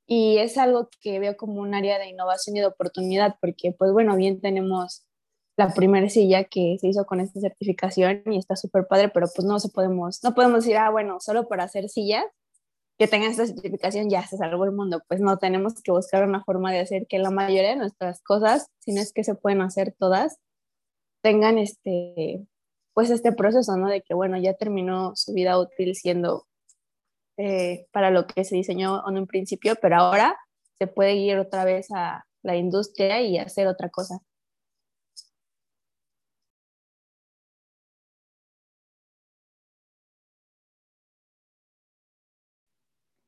Y 0.07 0.38
es 0.38 0.57
algo 0.57 0.89
que 1.01 1.19
veo 1.19 1.38
como 1.38 1.62
un 1.62 1.75
área 1.75 2.00
de 2.00 2.10
innovación 2.10 2.57
y 2.57 2.62
de 2.62 2.65
oportunidad, 2.65 3.36
porque 3.39 3.74
pues 3.77 3.91
bueno, 3.91 4.15
bien 4.15 4.41
tenemos 4.41 5.03
la 5.57 5.74
primera 5.74 6.07
silla 6.10 6.43
que 6.46 6.77
se 6.79 6.88
hizo 6.88 7.05
con 7.05 7.19
esta 7.19 7.39
certificación 7.39 8.22
y 8.25 8.38
está 8.38 8.55
súper 8.55 8.88
padre, 8.88 9.10
pero 9.10 9.27
pues 9.34 9.46
no 9.46 9.60
se 9.60 9.69
podemos, 9.69 10.24
no 10.24 10.36
podemos 10.36 10.63
decir, 10.63 10.77
ah, 10.77 10.89
bueno, 10.91 11.19
solo 11.19 11.48
para 11.48 11.63
hacer 11.63 11.89
sillas 11.89 12.25
que 12.97 13.07
tengan 13.07 13.31
esta 13.31 13.45
certificación 13.45 14.09
ya 14.09 14.25
se 14.25 14.37
salvó 14.37 14.65
el 14.65 14.71
mundo. 14.71 15.01
Pues 15.07 15.21
no, 15.21 15.37
tenemos 15.37 15.75
que 15.81 15.91
buscar 15.91 16.27
una 16.27 16.43
forma 16.43 16.71
de 16.71 16.79
hacer 16.79 17.05
que 17.07 17.19
la 17.19 17.31
mayoría 17.31 17.71
de 17.71 17.75
nuestras 17.75 18.21
cosas, 18.21 18.67
si 18.79 18.93
no 18.93 19.01
es 19.01 19.13
que 19.13 19.23
se 19.23 19.35
pueden 19.35 19.61
hacer 19.61 19.95
todas, 19.97 20.39
tengan 21.21 21.57
este, 21.57 22.47
pues 22.93 23.09
este 23.11 23.31
proceso, 23.31 23.77
¿no? 23.77 23.87
De 23.89 24.01
que, 24.01 24.13
bueno, 24.15 24.37
ya 24.37 24.53
terminó 24.53 25.15
su 25.15 25.33
vida 25.33 25.59
útil 25.59 25.95
siendo 25.95 26.47
eh, 27.37 27.85
para 27.91 28.09
lo 28.11 28.25
que 28.25 28.43
se 28.43 28.55
diseñó 28.55 29.07
en 29.07 29.17
un 29.17 29.27
principio, 29.27 29.75
pero 29.81 29.97
ahora 29.97 30.35
se 30.79 30.87
puede 30.87 31.15
ir 31.15 31.37
otra 31.37 31.65
vez 31.65 31.87
a 31.93 32.25
la 32.43 32.55
industria 32.55 33.21
y 33.21 33.37
hacer 33.37 33.67
otra 33.67 33.89
cosa. 33.89 34.19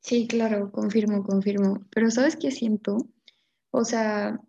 Sí, 0.09 0.27
claro, 0.27 0.71
confirmo, 0.73 1.23
confirmo. 1.23 1.85
Pero 1.91 2.11
¿sabes 2.11 2.35
qué 2.35 2.51
siento? 2.51 2.97
O 3.71 3.85
sea, 3.85 4.39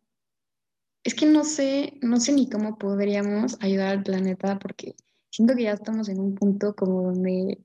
es 1.05 1.14
que 1.14 1.26
no 1.26 1.45
sé, 1.45 1.95
no 2.02 2.19
sé 2.21 2.33
ni 2.33 2.49
cómo 2.49 2.79
podríamos 2.79 3.57
ayudar 3.61 3.88
al 3.88 4.02
planeta 4.02 4.59
porque 4.59 4.95
siento 5.31 5.55
que 5.55 5.64
ya 5.64 5.73
estamos 5.73 6.09
en 6.09 6.21
un 6.21 6.35
punto 6.35 6.75
como 6.75 7.02
donde 7.02 7.59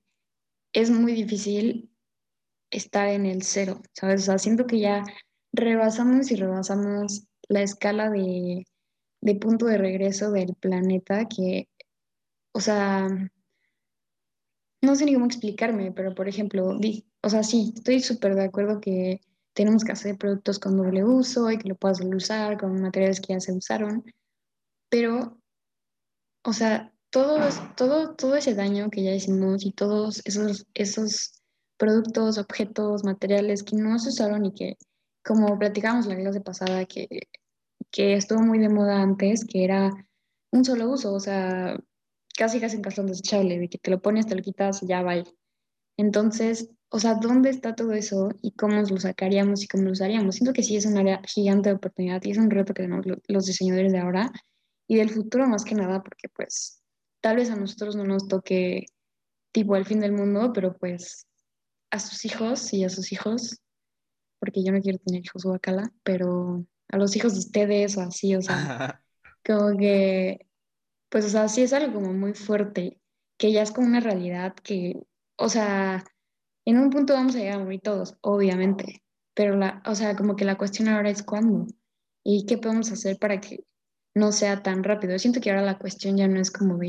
es 0.74 0.92
muy 0.92 1.14
difícil 1.14 1.92
estar 2.72 3.10
en 3.10 3.26
el 3.26 3.44
cero, 3.44 3.82
¿sabes? 3.94 4.24
O 4.24 4.26
sea, 4.26 4.40
siento 4.40 4.68
que 4.68 4.80
ya 4.80 5.04
rebasamos 5.54 6.32
y 6.32 6.38
rebasamos 6.38 7.26
la 7.50 7.64
escala 7.64 8.10
de, 8.12 8.66
de 9.22 9.36
punto 9.36 9.68
de 9.68 9.80
regreso 9.80 10.32
del 10.32 10.56
planeta 10.56 11.28
que, 11.28 11.70
o 12.54 12.62
sea, 12.62 13.08
no 14.82 14.96
sé 14.96 15.06
ni 15.06 15.14
cómo 15.14 15.26
explicarme, 15.26 15.92
pero 15.92 16.14
por 16.16 16.28
ejemplo, 16.30 16.78
di- 16.78 17.06
o 17.26 17.30
sea, 17.30 17.42
sí, 17.42 17.74
estoy 17.76 18.02
súper 18.02 18.36
de 18.36 18.44
acuerdo 18.44 18.80
que 18.80 19.20
tenemos 19.54 19.84
que 19.84 19.94
hacer 19.94 20.16
productos 20.16 20.60
con 20.60 20.78
doble 20.78 21.04
uso 21.04 21.50
y 21.50 21.58
que 21.58 21.70
lo 21.70 21.76
puedas 21.76 22.00
usar 22.02 22.60
con 22.60 22.80
materiales 22.80 23.20
que 23.20 23.34
ya 23.34 23.40
se 23.40 23.52
usaron, 23.52 24.04
pero, 24.90 25.42
o 26.44 26.54
sea, 26.54 26.94
todo, 27.10 27.40
todo, 27.76 28.14
todo 28.16 28.36
ese 28.36 28.54
daño 28.54 28.92
que 28.92 29.02
ya 29.02 29.16
hicimos 29.16 29.66
y 29.66 29.72
todos 29.72 30.22
esos, 30.24 30.68
esos 30.76 31.42
productos, 31.78 32.38
objetos, 32.38 33.04
materiales 33.04 33.64
que 33.64 33.76
no 33.76 33.98
se 33.98 34.10
usaron 34.10 34.46
y 34.46 34.54
que, 34.54 34.78
como 35.24 35.58
platicábamos 35.58 36.06
la 36.06 36.18
clase 36.18 36.42
pasada, 36.42 36.86
que, 36.86 37.08
que 37.90 38.14
estuvo 38.14 38.42
muy 38.42 38.60
de 38.60 38.70
moda 38.70 39.02
antes, 39.02 39.46
que 39.46 39.64
era 39.64 39.90
un 40.52 40.64
solo 40.64 40.92
uso, 40.92 41.12
o 41.12 41.20
sea, 41.20 41.76
casi 42.38 42.60
casi 42.60 42.76
en 42.76 42.84
cartón 42.84 43.08
desechable, 43.08 43.58
de 43.58 43.68
que 43.68 43.80
te 43.80 43.90
lo 43.90 44.00
pones, 44.00 44.28
te 44.28 44.36
lo 44.36 44.44
quitas 44.44 44.84
y 44.84 44.88
ya 44.88 45.02
va. 45.02 45.16
Entonces, 45.98 46.70
o 46.90 47.00
sea, 47.00 47.16
¿dónde 47.16 47.50
está 47.50 47.76
todo 47.76 47.94
eso 47.94 48.30
y 48.42 48.52
cómo 48.54 48.76
lo 48.82 48.98
sacaríamos 49.00 49.64
y 49.64 49.68
cómo 49.68 49.84
lo 49.86 49.92
usaríamos? 49.92 50.36
Siento 50.36 50.54
que 50.54 50.64
sí 50.64 50.78
es 50.78 50.86
un 50.86 50.98
área 50.98 51.22
gigante 51.26 51.70
de 51.70 51.76
oportunidad 51.76 52.22
y 52.24 52.32
es 52.32 52.38
un 52.38 52.50
reto 52.50 52.74
que 52.74 52.84
tenemos 52.84 53.06
lo- 53.06 53.18
los 53.28 53.46
diseñadores 53.46 53.92
de 53.92 54.00
ahora 54.00 54.32
y 54.88 54.98
del 54.98 55.10
futuro 55.10 55.48
más 55.48 55.66
que 55.66 55.76
nada, 55.76 56.02
porque 56.04 56.30
pues 56.30 56.82
tal 57.22 57.38
vez 57.38 57.50
a 57.52 57.56
nosotros 57.56 57.96
no 57.96 58.04
nos 58.06 58.28
toque 58.28 58.86
tipo 59.52 59.76
el 59.76 59.86
fin 59.86 60.00
del 60.00 60.14
mundo, 60.14 60.52
pero 60.54 60.78
pues 60.78 61.28
a 61.92 62.00
sus 62.00 62.26
hijos 62.26 62.74
y 62.74 62.84
a 62.84 62.90
sus 62.90 63.12
hijos, 63.12 63.62
porque 64.40 64.64
yo 64.64 64.72
no 64.72 64.82
quiero 64.82 65.00
tener 65.00 65.24
hijos 65.24 65.44
guacala, 65.44 65.92
pero 66.04 66.66
a 66.90 66.98
los 66.98 67.16
hijos 67.16 67.34
de 67.34 67.40
ustedes 67.40 67.98
o 67.98 68.02
así, 68.02 68.36
o 68.36 68.42
sea, 68.42 69.02
como 69.46 69.78
que, 69.78 70.48
pues, 71.10 71.26
o 71.26 71.30
sea, 71.30 71.48
sí 71.50 71.64
es 71.64 71.74
algo 71.74 71.94
como 71.96 72.14
muy 72.14 72.34
fuerte, 72.34 73.00
que 73.38 73.52
ya 73.52 73.62
es 73.64 73.72
como 73.72 73.88
una 73.88 74.00
realidad 74.02 74.54
que, 74.56 75.02
o 75.38 75.50
sea, 75.50 76.04
en 76.66 76.80
un 76.80 76.90
punto 76.90 77.14
vamos 77.14 77.36
a 77.36 77.40
llegar 77.40 77.62
a 77.62 77.64
morir 77.64 77.82
todos, 77.82 78.18
obviamente, 78.22 79.04
pero 79.34 79.56
la, 79.56 79.82
o 79.86 79.96
sea, 79.96 80.16
como 80.16 80.36
que 80.36 80.46
la 80.46 80.58
cuestión 80.58 80.88
ahora 80.90 81.10
es 81.10 81.24
cuándo 81.24 81.68
y 82.24 82.46
qué 82.46 82.58
podemos 82.58 82.92
hacer 82.92 83.18
para 83.20 83.40
que 83.40 83.66
no 84.16 84.32
sea 84.32 84.64
tan 84.64 84.84
rápido. 84.84 85.18
Siento 85.20 85.42
que 85.42 85.52
ahora 85.52 85.62
la 85.62 85.78
cuestión 85.78 86.18
ya 86.18 86.28
no 86.28 86.40
es 86.40 86.52
como 86.52 86.80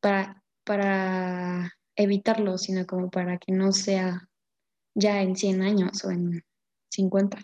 para, 0.00 0.42
para 0.64 1.72
evitarlo, 1.96 2.58
sino 2.58 2.86
como 2.86 3.10
para 3.10 3.38
que 3.38 3.52
no 3.52 3.72
sea 3.72 4.28
ya 4.94 5.22
en 5.22 5.36
100 5.36 5.62
años 5.62 6.04
o 6.04 6.10
en 6.10 6.42
50. 6.90 7.38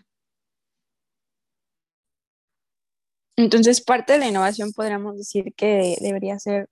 Entonces, 3.37 3.81
parte 3.81 4.13
de 4.13 4.19
la 4.19 4.27
innovación 4.27 4.71
podríamos 4.71 5.17
decir 5.17 5.53
que 5.55 5.97
debería 6.01 6.39
ser, 6.39 6.69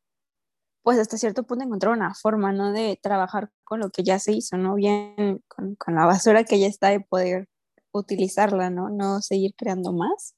pues 0.84 1.00
hasta 1.00 1.18
cierto 1.18 1.44
punto 1.44 1.64
encontrar 1.64 1.94
una 1.94 2.14
forma, 2.14 2.52
¿no? 2.52 2.72
De 2.74 3.00
trabajar 3.02 3.50
con 3.64 3.80
lo 3.80 3.90
que 3.90 4.04
ya 4.04 4.20
se 4.20 4.34
hizo, 4.34 4.58
¿no? 4.58 4.76
Bien 4.76 5.42
con, 5.48 5.76
con 5.76 5.96
la 5.96 6.06
basura 6.06 6.44
que 6.44 6.60
ya 6.60 6.68
está 6.68 6.90
de 6.90 7.00
poder 7.00 7.48
utilizarla, 7.94 8.70
¿no? 8.70 8.90
No 8.90 9.22
seguir 9.22 9.54
creando 9.56 9.94
más. 9.94 10.36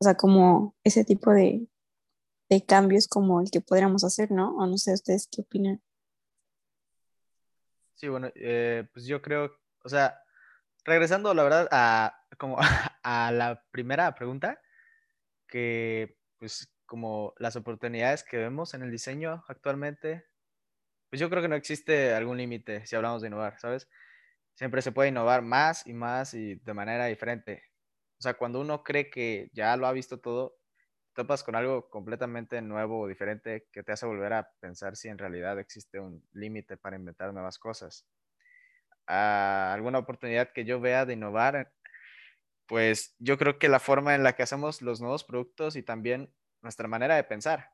O 0.00 0.04
sea, 0.04 0.14
como 0.14 0.74
ese 0.84 1.04
tipo 1.04 1.32
de, 1.32 1.68
de 2.48 2.64
cambios 2.64 3.08
como 3.08 3.40
el 3.40 3.50
que 3.50 3.60
podríamos 3.60 4.04
hacer, 4.04 4.30
¿no? 4.30 4.56
O 4.56 4.66
no 4.66 4.78
sé, 4.78 4.94
¿ustedes 4.94 5.28
qué 5.30 5.42
opinan? 5.42 5.82
Sí, 7.94 8.08
bueno, 8.08 8.30
eh, 8.36 8.88
pues 8.92 9.06
yo 9.06 9.20
creo, 9.20 9.58
o 9.84 9.88
sea, 9.88 10.22
regresando, 10.84 11.34
la 11.34 11.42
verdad, 11.42 11.68
a, 11.70 12.24
como 12.38 12.56
a 13.02 13.32
la 13.32 13.62
primera 13.70 14.14
pregunta, 14.14 14.60
que 15.46 16.16
pues 16.38 16.72
como 16.88 17.34
las 17.38 17.56
oportunidades 17.56 18.24
que 18.24 18.38
vemos 18.38 18.74
en 18.74 18.82
el 18.82 18.90
diseño 18.90 19.44
actualmente, 19.48 20.26
pues 21.10 21.20
yo 21.20 21.30
creo 21.30 21.42
que 21.42 21.48
no 21.48 21.56
existe 21.56 22.14
algún 22.14 22.38
límite 22.38 22.86
si 22.86 22.96
hablamos 22.96 23.22
de 23.22 23.28
innovar, 23.28 23.58
¿sabes? 23.60 23.88
Siempre 24.54 24.82
se 24.82 24.92
puede 24.92 25.10
innovar 25.10 25.42
más 25.42 25.86
y 25.86 25.94
más 25.94 26.34
y 26.34 26.56
de 26.56 26.74
manera 26.74 27.06
diferente. 27.06 27.64
O 28.18 28.22
sea, 28.22 28.34
cuando 28.34 28.60
uno 28.60 28.82
cree 28.84 29.10
que 29.10 29.50
ya 29.54 29.76
lo 29.76 29.86
ha 29.86 29.92
visto 29.92 30.20
todo, 30.20 30.58
topas 31.14 31.44
con 31.44 31.56
algo 31.56 31.90
completamente 31.90 32.62
nuevo 32.62 33.00
o 33.00 33.08
diferente 33.08 33.68
que 33.72 33.82
te 33.82 33.92
hace 33.92 34.06
volver 34.06 34.32
a 34.34 34.50
pensar 34.60 34.96
si 34.96 35.08
en 35.08 35.18
realidad 35.18 35.58
existe 35.60 36.00
un 36.00 36.26
límite 36.32 36.76
para 36.76 36.96
inventar 36.96 37.32
nuevas 37.34 37.58
cosas. 37.58 38.06
Ah, 39.06 39.72
alguna 39.74 39.98
oportunidad 39.98 40.52
que 40.52 40.64
yo 40.64 40.80
vea 40.80 41.06
de 41.06 41.14
innovar, 41.14 41.72
pues 42.66 43.16
yo 43.18 43.38
creo 43.38 43.58
que 43.58 43.68
la 43.68 43.80
forma 43.80 44.14
en 44.14 44.22
la 44.22 44.34
que 44.34 44.42
hacemos 44.42 44.82
los 44.82 45.00
nuevos 45.00 45.24
productos 45.24 45.76
y 45.76 45.82
también 45.82 46.34
nuestra 46.68 46.86
manera 46.86 47.16
de 47.16 47.24
pensar. 47.24 47.70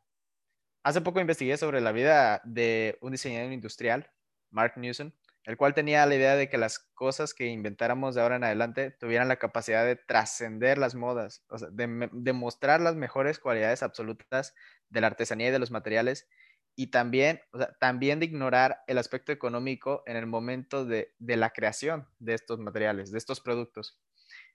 Hace 0.85 1.01
poco 1.01 1.21
investigué 1.21 1.57
sobre 1.57 1.81
la 1.81 1.91
vida 1.91 2.41
de 2.45 2.97
un 3.01 3.11
diseñador 3.11 3.53
industrial, 3.53 4.11
Mark 4.51 4.75
Newson, 4.77 5.13
el 5.45 5.57
cual 5.57 5.75
tenía 5.75 6.07
la 6.07 6.15
idea 6.15 6.37
de 6.37 6.49
que 6.49 6.59
las 6.59 6.79
cosas 6.79 7.35
que 7.35 7.47
inventáramos 7.47 8.15
de 8.15 8.23
ahora 8.23 8.37
en 8.37 8.45
adelante 8.45 8.93
tuvieran 8.93 9.27
la 9.27 9.37
capacidad 9.37 9.85
de 9.85 9.97
trascender 9.97 10.79
las 10.79 10.95
modas, 10.95 11.45
o 11.49 11.59
sea, 11.59 11.69
de, 11.73 12.09
de, 12.13 12.33
mostrar 12.33 12.81
las 12.81 12.95
mejores 12.95 13.41
cualidades 13.41 13.83
absolutas 13.83 14.55
de 14.89 15.01
la 15.01 15.09
artesanía 15.09 15.49
y 15.49 15.51
de 15.51 15.59
los 15.59 15.73
materiales 15.73 16.29
y 16.77 16.89
también, 16.93 17.41
o 17.53 17.59
sea, 17.59 17.73
también 17.81 18.21
de 18.21 18.27
ignorar 18.27 18.85
el 18.87 18.99
aspecto 18.99 19.33
económico 19.33 20.03
en 20.07 20.17
el 20.17 20.27
momento 20.27 20.85
de, 20.85 21.15
de 21.19 21.37
la 21.37 21.51
creación 21.51 22.09
de 22.21 22.35
estos 22.35 22.59
materiales, 22.61 23.11
de 23.11 23.19
estos 23.19 23.41
productos. 23.41 23.99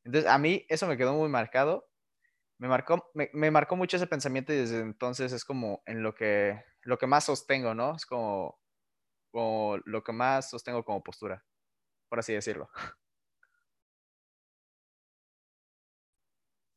Entonces, 0.05 0.29
a 0.29 0.37
mí 0.37 0.65
eso 0.69 0.87
me 0.87 0.97
quedó 0.97 1.13
muy 1.13 1.29
marcado. 1.29 1.89
Me 2.59 2.67
marcó, 2.67 3.09
me, 3.13 3.29
me 3.33 3.51
marcó 3.51 3.75
mucho 3.75 3.97
ese 3.97 4.07
pensamiento 4.07 4.53
y 4.53 4.57
desde 4.57 4.81
entonces 4.81 5.31
es 5.31 5.45
como 5.45 5.81
en 5.85 6.03
lo 6.03 6.13
que, 6.13 6.61
lo 6.81 6.97
que 6.97 7.07
más 7.07 7.23
sostengo, 7.25 7.73
¿no? 7.73 7.95
Es 7.95 8.05
como, 8.05 8.59
como 9.31 9.77
lo 9.85 10.03
que 10.03 10.11
más 10.13 10.49
sostengo 10.49 10.85
como 10.85 11.03
postura, 11.03 11.45
por 12.09 12.19
así 12.19 12.33
decirlo. 12.33 12.69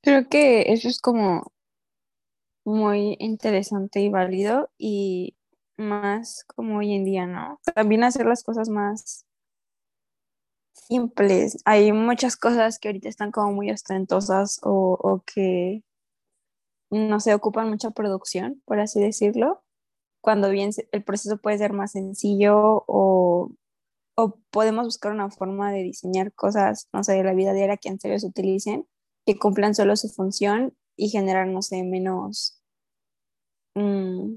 Creo 0.05 0.29
que 0.29 0.73
eso 0.73 0.89
es 0.89 1.01
como 1.01 1.53
muy 2.65 3.17
interesante 3.19 4.01
y 4.01 4.09
válido 4.09 4.71
y 4.79 5.37
más 5.77 6.45
como 6.55 6.79
hoy 6.79 6.95
en 6.95 7.05
día, 7.05 7.27
¿no? 7.27 7.61
También 7.75 8.05
hacer 8.05 8.27
las 8.27 8.43
cosas 8.45 8.69
más 8.69 9.27
simples. 10.73 11.59
Hay 11.65 11.93
muchas 11.93 12.37
cosas 12.37 12.79
que 12.79 12.89
ahorita 12.89 13.09
están 13.09 13.31
como 13.31 13.53
muy 13.53 13.71
ostentosas 13.71 14.61
o, 14.63 14.99
o 15.01 15.23
que 15.25 15.83
no 16.91 17.21
se 17.21 17.35
ocupan 17.35 17.71
mucha 17.71 17.91
producción, 17.91 18.63
por 18.67 18.79
así 18.81 19.01
decirlo, 19.01 19.63
cuando 20.23 20.51
bien 20.51 20.71
el 20.93 21.03
proceso 21.03 21.39
puede 21.39 21.59
ser 21.59 21.73
más 21.73 21.93
sencillo 21.93 22.85
o, 22.87 23.53
o 24.17 24.39
podemos 24.51 24.85
buscar 24.85 25.13
una 25.13 25.31
forma 25.31 25.73
de 25.73 25.83
diseñar 25.83 26.33
cosas, 26.33 26.89
no 26.93 27.03
sé, 27.03 27.15
de 27.15 27.25
la 27.25 27.35
vida 27.35 27.53
diaria 27.53 27.77
que 27.77 27.89
en 27.89 27.99
serio 27.99 28.19
se 28.19 28.27
utilicen, 28.29 28.87
que 29.27 29.39
cumplan 29.39 29.75
solo 29.75 29.97
su 29.97 30.09
función 30.09 30.77
y 30.97 31.09
generar, 31.09 31.49
no 31.49 31.63
sé, 31.63 31.83
menos, 31.83 32.63
mmm, 33.75 34.37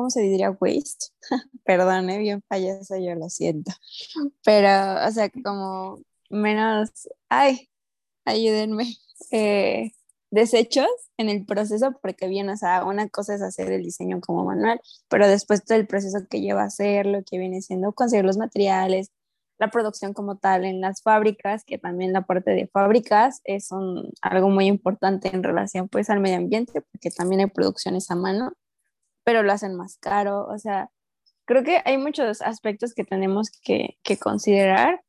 ¿cómo 0.00 0.08
se 0.08 0.22
diría? 0.22 0.50
Waste. 0.58 1.08
Perdón, 1.64 2.08
¿eh? 2.08 2.18
bien 2.18 2.40
payaso, 2.48 2.96
yo 2.96 3.14
lo 3.16 3.28
siento. 3.28 3.70
Pero, 4.44 5.06
o 5.06 5.10
sea, 5.10 5.28
como 5.44 6.00
menos, 6.30 6.90
ay, 7.28 7.68
ayúdenme, 8.24 8.96
eh, 9.30 9.92
desechos 10.30 10.88
en 11.18 11.28
el 11.28 11.44
proceso, 11.44 11.92
porque 12.00 12.28
bien, 12.28 12.48
o 12.48 12.56
sea, 12.56 12.84
una 12.86 13.10
cosa 13.10 13.34
es 13.34 13.42
hacer 13.42 13.70
el 13.72 13.82
diseño 13.82 14.22
como 14.22 14.44
manual, 14.46 14.80
pero 15.08 15.28
después 15.28 15.62
todo 15.66 15.76
el 15.76 15.86
proceso 15.86 16.20
que 16.30 16.40
lleva 16.40 16.62
a 16.62 16.66
hacerlo, 16.66 17.20
que 17.30 17.36
viene 17.38 17.60
siendo 17.60 17.92
conseguir 17.92 18.24
los 18.24 18.38
materiales, 18.38 19.10
la 19.58 19.70
producción 19.70 20.14
como 20.14 20.38
tal 20.38 20.64
en 20.64 20.80
las 20.80 21.02
fábricas, 21.02 21.64
que 21.64 21.76
también 21.76 22.14
la 22.14 22.22
parte 22.22 22.52
de 22.52 22.68
fábricas 22.68 23.42
es 23.44 23.70
un, 23.70 24.10
algo 24.22 24.48
muy 24.48 24.66
importante 24.66 25.28
en 25.34 25.42
relación 25.42 25.90
pues 25.90 26.08
al 26.08 26.20
medio 26.20 26.38
ambiente, 26.38 26.80
porque 26.80 27.10
también 27.10 27.42
hay 27.42 27.48
producciones 27.48 28.10
a 28.10 28.14
mano, 28.14 28.54
pero 29.30 29.44
lo 29.44 29.52
hacen 29.52 29.76
más 29.76 29.96
caro, 29.98 30.44
o 30.48 30.58
sea, 30.58 30.90
creo 31.44 31.62
que 31.62 31.80
hay 31.84 31.98
muchos 31.98 32.42
aspectos 32.42 32.94
que 32.94 33.04
tenemos 33.04 33.48
que, 33.62 33.96
considerar, 34.20 35.04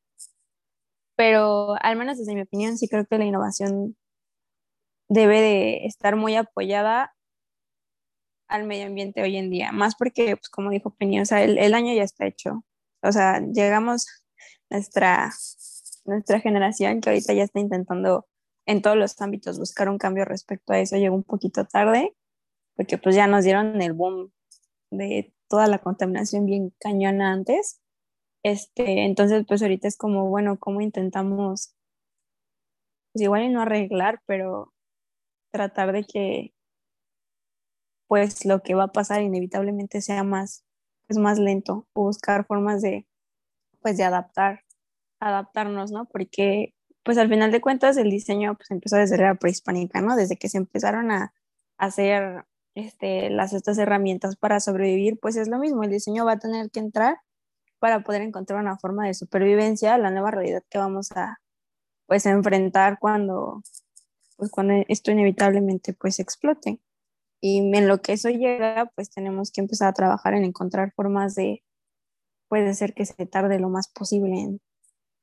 pero 1.15 1.73
al 1.81 1.95
menos 1.95 2.19
desde 2.19 2.35
mi 2.35 2.41
opinión 2.41 2.77
sí 2.77 2.87
creo 2.87 3.07
que 3.07 3.17
la 3.17 3.25
innovación 3.25 3.97
debe 5.09 5.41
de 5.41 5.85
estar 5.87 6.17
muy 6.17 6.35
apoyada 6.35 7.15
al 8.47 8.67
medio 8.67 8.85
ambiente 8.85 9.23
hoy 9.23 9.37
en 9.37 9.49
día, 9.49 9.71
más 9.71 9.95
porque, 9.95 10.37
pues 10.37 10.49
como 10.49 10.69
dijo 10.69 10.93
Peña, 10.93 11.23
o 11.23 11.25
sea, 11.25 11.41
el, 11.41 11.57
el 11.57 11.73
año 11.73 11.91
ya 11.91 12.03
está 12.03 12.27
hecho, 12.27 12.63
o 13.01 13.11
sea, 13.11 13.39
llegamos 13.39 14.05
nuestra, 14.69 15.31
nuestra 16.05 16.39
generación 16.39 17.01
que 17.01 17.09
ahorita 17.09 17.33
ya 17.33 17.45
está 17.45 17.59
intentando 17.59 18.27
en 18.67 18.83
todos 18.83 18.97
los 18.97 19.19
ámbitos 19.19 19.57
buscar 19.57 19.89
un 19.89 19.97
cambio 19.97 20.25
respecto 20.25 20.73
a 20.73 20.79
eso 20.79 20.95
llegó 20.97 21.15
un 21.15 21.23
poquito 21.23 21.65
tarde, 21.65 22.15
porque 22.81 22.97
pues 22.97 23.15
ya 23.15 23.27
nos 23.27 23.43
dieron 23.43 23.79
el 23.79 23.93
boom 23.93 24.31
de 24.89 25.31
toda 25.47 25.67
la 25.67 25.77
contaminación 25.77 26.47
bien 26.47 26.73
cañona 26.79 27.31
antes. 27.31 27.79
Este, 28.41 29.05
entonces 29.05 29.45
pues 29.47 29.61
ahorita 29.61 29.87
es 29.87 29.95
como, 29.95 30.27
bueno, 30.31 30.57
¿cómo 30.57 30.81
intentamos? 30.81 31.75
Pues 33.13 33.21
igual 33.21 33.43
y 33.43 33.49
no 33.49 33.61
arreglar, 33.61 34.23
pero 34.25 34.73
tratar 35.51 35.91
de 35.91 36.05
que 36.05 36.55
pues 38.07 38.45
lo 38.45 38.63
que 38.63 38.73
va 38.73 38.85
a 38.85 38.91
pasar 38.91 39.21
inevitablemente 39.21 40.01
sea 40.01 40.23
más, 40.23 40.65
pues 41.05 41.19
más 41.19 41.37
lento 41.37 41.87
o 41.93 42.05
buscar 42.05 42.47
formas 42.47 42.81
de, 42.81 43.05
pues 43.79 43.95
de 43.97 44.05
adaptar, 44.05 44.63
adaptarnos, 45.19 45.91
¿no? 45.91 46.05
Porque 46.05 46.73
pues 47.03 47.19
al 47.19 47.29
final 47.29 47.51
de 47.51 47.61
cuentas 47.61 47.95
el 47.97 48.09
diseño 48.09 48.55
pues 48.55 48.71
empezó 48.71 48.95
desde 48.95 49.17
la 49.17 49.35
prehispánica, 49.35 50.01
¿no? 50.01 50.15
Desde 50.15 50.35
que 50.35 50.49
se 50.49 50.57
empezaron 50.57 51.11
a 51.11 51.31
hacer 51.77 52.45
este, 52.75 53.29
las, 53.29 53.53
estas 53.53 53.77
herramientas 53.77 54.35
para 54.37 54.59
sobrevivir, 54.59 55.19
pues 55.19 55.35
es 55.35 55.47
lo 55.47 55.59
mismo, 55.59 55.83
el 55.83 55.91
diseño 55.91 56.25
va 56.25 56.33
a 56.33 56.39
tener 56.39 56.71
que 56.71 56.79
entrar 56.79 57.17
para 57.79 58.03
poder 58.03 58.21
encontrar 58.21 58.59
una 58.61 58.77
forma 58.77 59.07
de 59.07 59.13
supervivencia 59.13 59.95
a 59.95 59.97
la 59.97 60.11
nueva 60.11 60.31
realidad 60.31 60.63
que 60.69 60.77
vamos 60.77 61.11
a 61.13 61.39
pues 62.07 62.25
enfrentar 62.25 62.99
cuando 62.99 63.61
pues 64.41 64.49
cuando 64.49 64.73
esto 64.87 65.11
inevitablemente 65.11 65.93
pues 65.93 66.19
explote. 66.19 66.81
Y 67.41 67.59
en 67.59 67.87
lo 67.87 68.01
que 68.01 68.13
eso 68.13 68.29
llega, 68.29 68.91
pues 68.95 69.11
tenemos 69.11 69.51
que 69.51 69.61
empezar 69.61 69.89
a 69.89 69.93
trabajar 69.93 70.33
en 70.33 70.43
encontrar 70.45 70.93
formas 70.95 71.35
de, 71.35 71.63
puede 72.49 72.73
ser 72.73 72.95
que 72.95 73.05
se 73.05 73.27
tarde 73.27 73.59
lo 73.59 73.69
más 73.69 73.87
posible 73.89 74.39
en, 74.41 74.61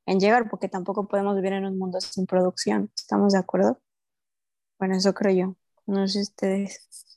en 0.06 0.20
llegar, 0.20 0.48
porque 0.48 0.68
tampoco 0.68 1.08
podemos 1.08 1.34
vivir 1.34 1.52
en 1.54 1.66
un 1.66 1.78
mundo 1.78 2.00
sin 2.00 2.26
producción. 2.26 2.92
¿Estamos 2.96 3.32
de 3.32 3.40
acuerdo? 3.40 3.80
Bueno, 4.78 4.96
eso 4.96 5.12
creo 5.14 5.34
yo. 5.34 5.56
No 5.86 6.06
sé 6.06 6.20
ustedes. 6.20 7.07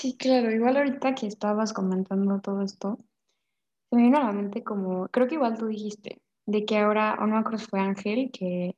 Sí, 0.00 0.16
claro. 0.16 0.50
Igual 0.50 0.78
ahorita 0.78 1.14
que 1.14 1.26
estabas 1.26 1.74
comentando 1.74 2.40
todo 2.40 2.62
esto, 2.62 2.96
se 3.90 3.96
me 3.96 4.04
vino 4.04 4.16
a 4.16 4.24
la 4.24 4.32
mente 4.32 4.64
como, 4.64 5.08
creo 5.08 5.28
que 5.28 5.34
igual 5.34 5.58
tú 5.58 5.66
dijiste, 5.66 6.22
de 6.46 6.64
que 6.64 6.78
ahora, 6.78 7.18
o 7.20 7.26
no 7.26 7.44
fue 7.58 7.80
Ángel, 7.80 8.30
que, 8.32 8.76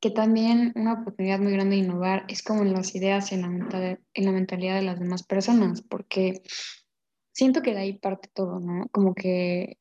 que 0.00 0.10
también 0.10 0.72
una 0.74 0.94
oportunidad 0.94 1.38
muy 1.38 1.52
grande 1.52 1.76
de 1.76 1.82
innovar 1.82 2.24
es 2.26 2.42
como 2.42 2.62
en 2.62 2.72
las 2.72 2.96
ideas 2.96 3.30
y 3.30 3.36
en 3.36 3.42
la, 3.42 4.00
en 4.14 4.24
la 4.24 4.32
mentalidad 4.32 4.74
de 4.74 4.82
las 4.82 4.98
demás 4.98 5.22
personas, 5.22 5.82
porque 5.82 6.42
siento 7.32 7.62
que 7.62 7.72
de 7.72 7.78
ahí 7.78 7.98
parte 8.00 8.28
todo, 8.34 8.58
¿no? 8.58 8.88
Como 8.90 9.14
que 9.14 9.78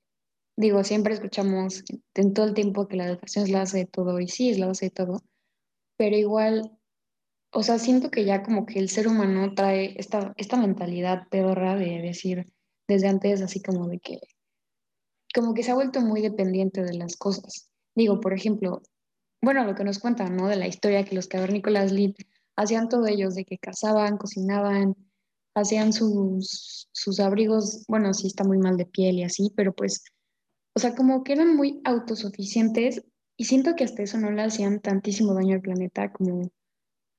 digo, 0.55 0.83
siempre 0.83 1.15
escuchamos 1.15 1.83
en 2.13 2.33
todo 2.33 2.45
el 2.45 2.53
tiempo 2.53 2.87
que 2.87 2.97
la 2.97 3.07
educación 3.07 3.45
es 3.45 3.51
la 3.51 3.59
base 3.59 3.79
de 3.79 3.87
todo, 3.87 4.19
y 4.19 4.27
sí, 4.27 4.51
es 4.51 4.59
la 4.59 4.67
base 4.67 4.85
de 4.87 4.91
todo, 4.91 5.23
pero 5.97 6.15
igual, 6.15 6.78
o 7.51 7.63
sea, 7.63 7.79
siento 7.79 8.11
que 8.11 8.25
ya 8.25 8.43
como 8.43 8.65
que 8.65 8.79
el 8.79 8.89
ser 8.89 9.07
humano 9.07 9.53
trae 9.53 9.95
esta, 9.97 10.33
esta 10.37 10.57
mentalidad 10.57 11.27
pedorra 11.29 11.75
de 11.75 12.01
decir 12.01 12.45
desde 12.87 13.07
antes, 13.07 13.41
así 13.41 13.61
como 13.61 13.87
de 13.87 13.99
que, 13.99 14.19
como 15.33 15.53
que 15.53 15.63
se 15.63 15.71
ha 15.71 15.75
vuelto 15.75 16.01
muy 16.01 16.21
dependiente 16.21 16.83
de 16.83 16.93
las 16.93 17.17
cosas. 17.17 17.69
Digo, 17.95 18.19
por 18.19 18.33
ejemplo, 18.33 18.81
bueno, 19.41 19.65
lo 19.65 19.75
que 19.75 19.83
nos 19.83 19.99
cuentan, 19.99 20.35
¿no? 20.35 20.47
De 20.47 20.55
la 20.55 20.67
historia 20.67 21.05
que 21.05 21.15
los 21.15 21.27
cavernícolas 21.27 21.91
Lid 21.91 22.15
hacían 22.55 22.89
todo 22.89 23.07
ellos, 23.07 23.35
de 23.35 23.45
que 23.45 23.57
cazaban, 23.57 24.17
cocinaban, 24.17 24.95
hacían 25.55 25.93
sus, 25.93 26.89
sus 26.91 27.19
abrigos, 27.19 27.85
bueno, 27.87 28.13
sí 28.13 28.27
está 28.27 28.43
muy 28.43 28.57
mal 28.57 28.77
de 28.77 28.85
piel 28.85 29.19
y 29.19 29.23
así, 29.23 29.51
pero 29.55 29.73
pues 29.73 30.03
o 30.75 30.79
sea, 30.79 30.95
como 30.95 31.23
que 31.23 31.33
eran 31.33 31.55
muy 31.55 31.81
autosuficientes 31.83 33.03
y 33.37 33.45
siento 33.45 33.75
que 33.75 33.83
hasta 33.83 34.03
eso 34.03 34.17
no 34.17 34.31
le 34.31 34.43
hacían 34.43 34.79
tantísimo 34.79 35.33
daño 35.33 35.55
al 35.55 35.61
planeta 35.61 36.11
como 36.11 36.49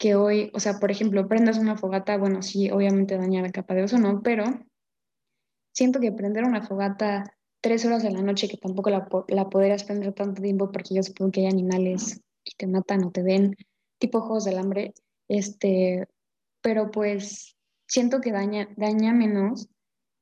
que 0.00 0.14
hoy, 0.14 0.50
o 0.54 0.60
sea, 0.60 0.80
por 0.80 0.90
ejemplo, 0.90 1.28
prendas 1.28 1.58
una 1.58 1.76
fogata, 1.76 2.16
bueno, 2.16 2.40
sí, 2.40 2.70
obviamente 2.70 3.18
daña 3.18 3.42
la 3.42 3.52
capa 3.52 3.74
de 3.74 3.82
ozono, 3.82 4.22
pero 4.22 4.44
siento 5.74 6.00
que 6.00 6.10
prender 6.10 6.44
una 6.44 6.62
fogata 6.62 7.36
tres 7.60 7.84
horas 7.84 8.02
de 8.02 8.10
la 8.10 8.22
noche, 8.22 8.48
que 8.48 8.56
tampoco 8.56 8.88
la, 8.88 9.06
la 9.28 9.50
podrías 9.50 9.84
prender 9.84 10.14
tanto 10.14 10.40
tiempo 10.40 10.72
porque 10.72 10.94
yo 10.94 11.02
supongo 11.02 11.32
que 11.32 11.40
hay 11.40 11.48
animales 11.48 12.22
y 12.44 12.56
te 12.56 12.66
matan 12.66 13.04
o 13.04 13.10
te 13.10 13.22
ven, 13.22 13.54
tipo 13.98 14.22
juegos 14.22 14.46
del 14.46 14.58
hambre, 14.58 14.94
este, 15.28 16.08
pero 16.62 16.90
pues 16.90 17.58
siento 17.86 18.22
que 18.22 18.32
daña, 18.32 18.70
daña 18.78 19.12
menos 19.12 19.68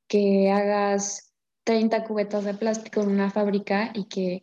que 0.08 0.50
hagas 0.50 1.32
30 1.62 2.02
cubetas 2.02 2.44
de 2.44 2.54
plástico 2.54 3.02
en 3.02 3.10
una 3.10 3.30
fábrica 3.30 3.92
y 3.94 4.08
que 4.08 4.42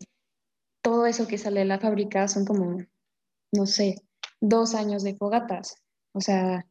todo 0.81 1.05
eso 1.07 1.27
que 1.27 1.37
sale 1.37 1.59
de 1.59 1.65
la 1.65 1.79
fábrica 1.79 2.29
son 2.29 2.45
como, 2.45 2.77
no 3.51 3.65
sé, 3.65 4.04
dos 4.41 4.75
años 4.75 5.03
de 5.03 5.15
fogatas. 5.15 5.75
O 6.13 6.21
sea, 6.21 6.65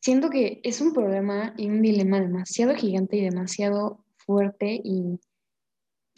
siento 0.00 0.30
que 0.30 0.60
es 0.64 0.80
un 0.80 0.92
problema 0.92 1.54
y 1.56 1.68
un 1.68 1.82
dilema 1.82 2.20
demasiado 2.20 2.74
gigante 2.74 3.16
y 3.16 3.24
demasiado 3.24 4.04
fuerte 4.16 4.80
y 4.82 5.20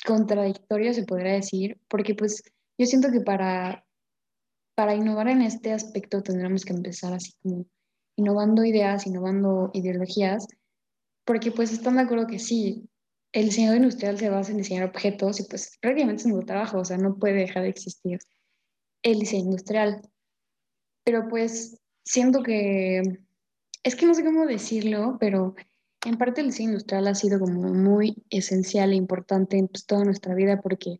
contradictorio, 0.05 0.95
se 0.95 1.05
podría 1.05 1.35
decir, 1.35 1.81
porque 1.89 2.15
pues 2.15 2.43
yo 2.79 2.87
siento 2.87 3.11
que 3.11 3.21
para, 3.21 3.85
para 4.75 4.95
innovar 4.95 5.29
en 5.29 5.43
este 5.43 5.73
aspecto 5.73 6.23
tendremos 6.23 6.65
que 6.65 6.73
empezar 6.73 7.13
así 7.13 7.33
como 7.43 7.67
innovando 8.17 8.65
ideas, 8.65 9.07
innovando 9.07 9.71
ideologías, 9.73 10.47
porque 11.25 11.53
pues 11.53 11.73
están 11.73 11.97
de 11.97 12.03
acuerdo 12.03 12.27
que 12.27 12.39
sí, 12.39 12.89
el 13.33 13.47
diseño 13.47 13.75
industrial 13.75 14.19
se 14.19 14.29
basa 14.29 14.51
en 14.51 14.59
diseñar 14.59 14.89
objetos 14.89 15.41
y 15.41 15.45
pues 15.45 15.79
prácticamente 15.81 16.23
es 16.23 16.27
un 16.27 16.45
trabajo, 16.45 16.79
o 16.79 16.85
sea, 16.85 16.99
no 16.99 17.17
puede 17.17 17.35
dejar 17.35 17.63
de 17.63 17.71
existir 17.71 18.19
el 19.03 19.19
diseño 19.21 19.45
industrial. 19.45 20.03
Pero 21.05 21.29
pues 21.29 21.79
siento 22.05 22.43
que, 22.43 23.03
es 23.83 23.97
que 23.97 24.07
no 24.07 24.15
sé 24.15 24.25
cómo 24.25 24.47
decirlo, 24.47 25.17
pero 25.19 25.55
en 26.05 26.19
parte 26.19 26.41
el 26.41 26.49
diseño 26.49 26.71
industrial 26.71 27.07
ha 27.09 27.15
sido 27.15 27.39
como 27.39 27.73
muy 27.75 28.25
esencial 28.31 28.93
e 28.93 28.97
importante 28.97 29.57
en 29.57 29.69
pues, 29.69 29.87
toda 29.87 30.05
nuestra 30.05 30.35
vida 30.35 30.61
porque 30.61 30.99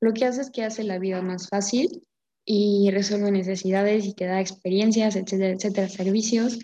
lo 0.00 0.12
que 0.12 0.24
hace 0.24 0.40
es 0.40 0.50
que 0.50 0.64
hace 0.64 0.84
la 0.84 0.98
vida 0.98 1.22
más 1.22 1.48
fácil 1.48 2.06
y 2.44 2.90
resuelve 2.90 3.30
necesidades 3.30 4.06
y 4.06 4.14
te 4.14 4.24
da 4.24 4.40
experiencias, 4.40 5.14
etcétera, 5.14 5.54
etcétera, 5.54 5.88
servicios 5.88 6.58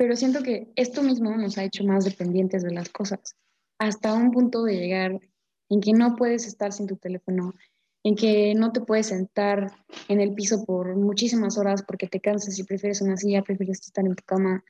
pero 0.00 0.16
siento 0.16 0.42
que 0.42 0.72
esto 0.76 1.02
mismo 1.02 1.36
nos 1.36 1.58
ha 1.58 1.64
hecho 1.64 1.84
más 1.84 2.06
dependientes 2.06 2.62
de 2.62 2.70
las 2.70 2.88
cosas, 2.88 3.36
hasta 3.78 4.14
un 4.14 4.30
punto 4.30 4.62
de 4.62 4.78
llegar 4.78 5.20
en 5.68 5.80
que 5.82 5.92
no 5.92 6.16
puedes 6.16 6.46
estar 6.46 6.72
sin 6.72 6.86
tu 6.86 6.96
teléfono, 6.96 7.52
en 8.02 8.14
que 8.16 8.54
no 8.54 8.72
te 8.72 8.80
puedes 8.80 9.08
sentar 9.08 9.70
en 10.08 10.20
el 10.20 10.34
piso 10.34 10.64
por 10.64 10.96
muchísimas 10.96 11.58
horas 11.58 11.82
porque 11.82 12.06
te 12.06 12.20
cansas 12.20 12.58
y 12.58 12.64
prefieres 12.64 13.00
una 13.02 13.16
silla, 13.16 13.42
prefieres 13.42 13.80
estar 13.80 14.04
en 14.04 14.14
tu 14.14 14.24
cama, 14.24 14.64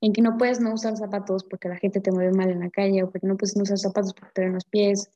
en 0.00 0.12
que 0.12 0.22
no 0.22 0.36
puedes 0.36 0.60
no 0.60 0.74
usar 0.74 0.96
zapatos 0.96 1.44
porque 1.44 1.68
la 1.68 1.76
gente 1.76 2.00
te 2.00 2.12
mueve 2.12 2.32
mal 2.32 2.50
en 2.50 2.60
la 2.60 2.70
calle 2.70 3.02
o 3.02 3.10
porque 3.10 3.26
no 3.26 3.36
puedes 3.36 3.56
no 3.56 3.62
usar 3.62 3.78
zapatos 3.78 4.14
porque 4.14 4.32
te 4.34 4.42
ven 4.42 4.54
los 4.54 4.64
pies. 4.64 5.10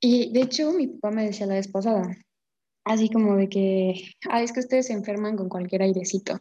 Y 0.00 0.32
de 0.32 0.42
hecho 0.42 0.72
mi 0.72 0.86
papá 0.86 1.10
me 1.10 1.24
decía 1.24 1.46
la 1.46 1.54
vez 1.54 1.68
pasada, 1.68 2.16
así 2.84 3.08
como 3.08 3.36
de 3.36 3.48
que, 3.48 3.94
ah, 4.28 4.42
es 4.42 4.52
que 4.52 4.60
ustedes 4.60 4.86
se 4.86 4.92
enferman 4.92 5.36
con 5.36 5.48
cualquier 5.48 5.82
airecito. 5.82 6.38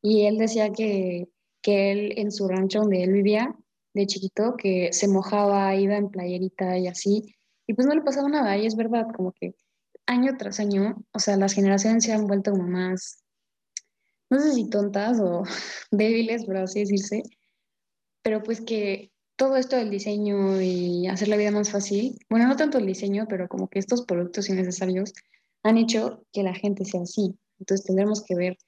Y 0.00 0.26
él 0.26 0.38
decía 0.38 0.72
que 0.72 1.28
que 1.62 1.92
él 1.92 2.14
en 2.16 2.32
su 2.32 2.48
rancho 2.48 2.80
donde 2.80 3.02
él 3.04 3.12
vivía 3.12 3.56
de 3.94 4.06
chiquito, 4.06 4.56
que 4.56 4.92
se 4.92 5.08
mojaba, 5.08 5.74
iba 5.76 5.96
en 5.96 6.10
playerita 6.10 6.78
y 6.78 6.88
así, 6.88 7.34
y 7.66 7.74
pues 7.74 7.86
no 7.86 7.94
le 7.94 8.02
pasaba 8.02 8.28
nada, 8.28 8.56
y 8.56 8.66
es 8.66 8.74
verdad, 8.74 9.06
como 9.14 9.32
que 9.32 9.54
año 10.12 10.36
tras 10.38 10.60
año, 10.60 11.04
o 11.12 11.18
sea, 11.18 11.36
las 11.36 11.54
generaciones 11.54 12.04
se 12.04 12.12
han 12.12 12.26
vuelto 12.26 12.52
como 12.52 12.68
más, 12.68 13.24
no 14.30 14.38
sé 14.40 14.52
si 14.52 14.70
tontas 14.70 15.18
o 15.20 15.42
débiles, 15.90 16.44
por 16.44 16.56
así 16.58 16.80
decirse, 16.80 17.22
pero 18.22 18.42
pues 18.42 18.60
que 18.60 19.12
todo 19.36 19.56
esto 19.56 19.76
del 19.76 19.90
diseño 19.90 20.60
y 20.60 21.08
hacer 21.08 21.28
la 21.28 21.36
vida 21.36 21.50
más 21.50 21.70
fácil, 21.70 22.18
bueno, 22.30 22.46
no 22.46 22.56
tanto 22.56 22.78
el 22.78 22.86
diseño, 22.86 23.26
pero 23.28 23.48
como 23.48 23.68
que 23.68 23.78
estos 23.78 24.02
productos 24.02 24.48
innecesarios 24.48 25.12
han 25.64 25.78
hecho 25.78 26.24
que 26.32 26.42
la 26.42 26.54
gente 26.54 26.84
sea 26.84 27.02
así. 27.02 27.36
Entonces 27.58 27.86
tendremos 27.86 28.22
que 28.24 28.34
ver 28.34 28.58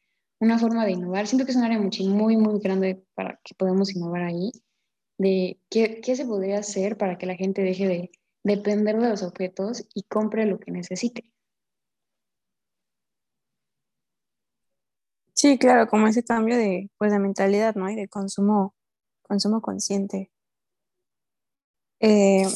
una 0.40 0.58
forma 0.58 0.84
de 0.84 0.92
innovar. 0.92 1.26
Siento 1.26 1.44
que 1.44 1.52
es 1.52 1.56
un 1.56 1.64
área 1.64 1.78
muy, 1.78 2.08
muy, 2.08 2.36
muy 2.36 2.60
grande 2.60 3.04
para 3.14 3.40
que 3.44 3.54
podamos 3.54 3.94
innovar 3.94 4.22
ahí, 4.22 4.50
de 5.18 5.60
qué, 5.70 6.00
qué 6.00 6.16
se 6.16 6.26
podría 6.26 6.58
hacer 6.58 6.96
para 6.96 7.18
que 7.18 7.26
la 7.26 7.36
gente 7.36 7.62
deje 7.62 7.86
de 7.86 8.10
depender 8.42 8.98
de 8.98 9.08
los 9.08 9.22
objetos 9.22 9.86
y 9.94 10.02
compre 10.04 10.46
lo 10.46 10.58
que 10.58 10.70
necesite. 10.70 11.33
Sí, 15.44 15.58
claro, 15.58 15.86
como 15.88 16.06
ese 16.06 16.24
cambio 16.24 16.56
de, 16.56 16.90
pues, 16.96 17.12
de 17.12 17.18
mentalidad, 17.18 17.74
¿no? 17.74 17.90
Y 17.90 17.96
de 17.96 18.08
consumo, 18.08 18.74
consumo 19.20 19.60
consciente. 19.60 20.30
Eh, 22.00 22.46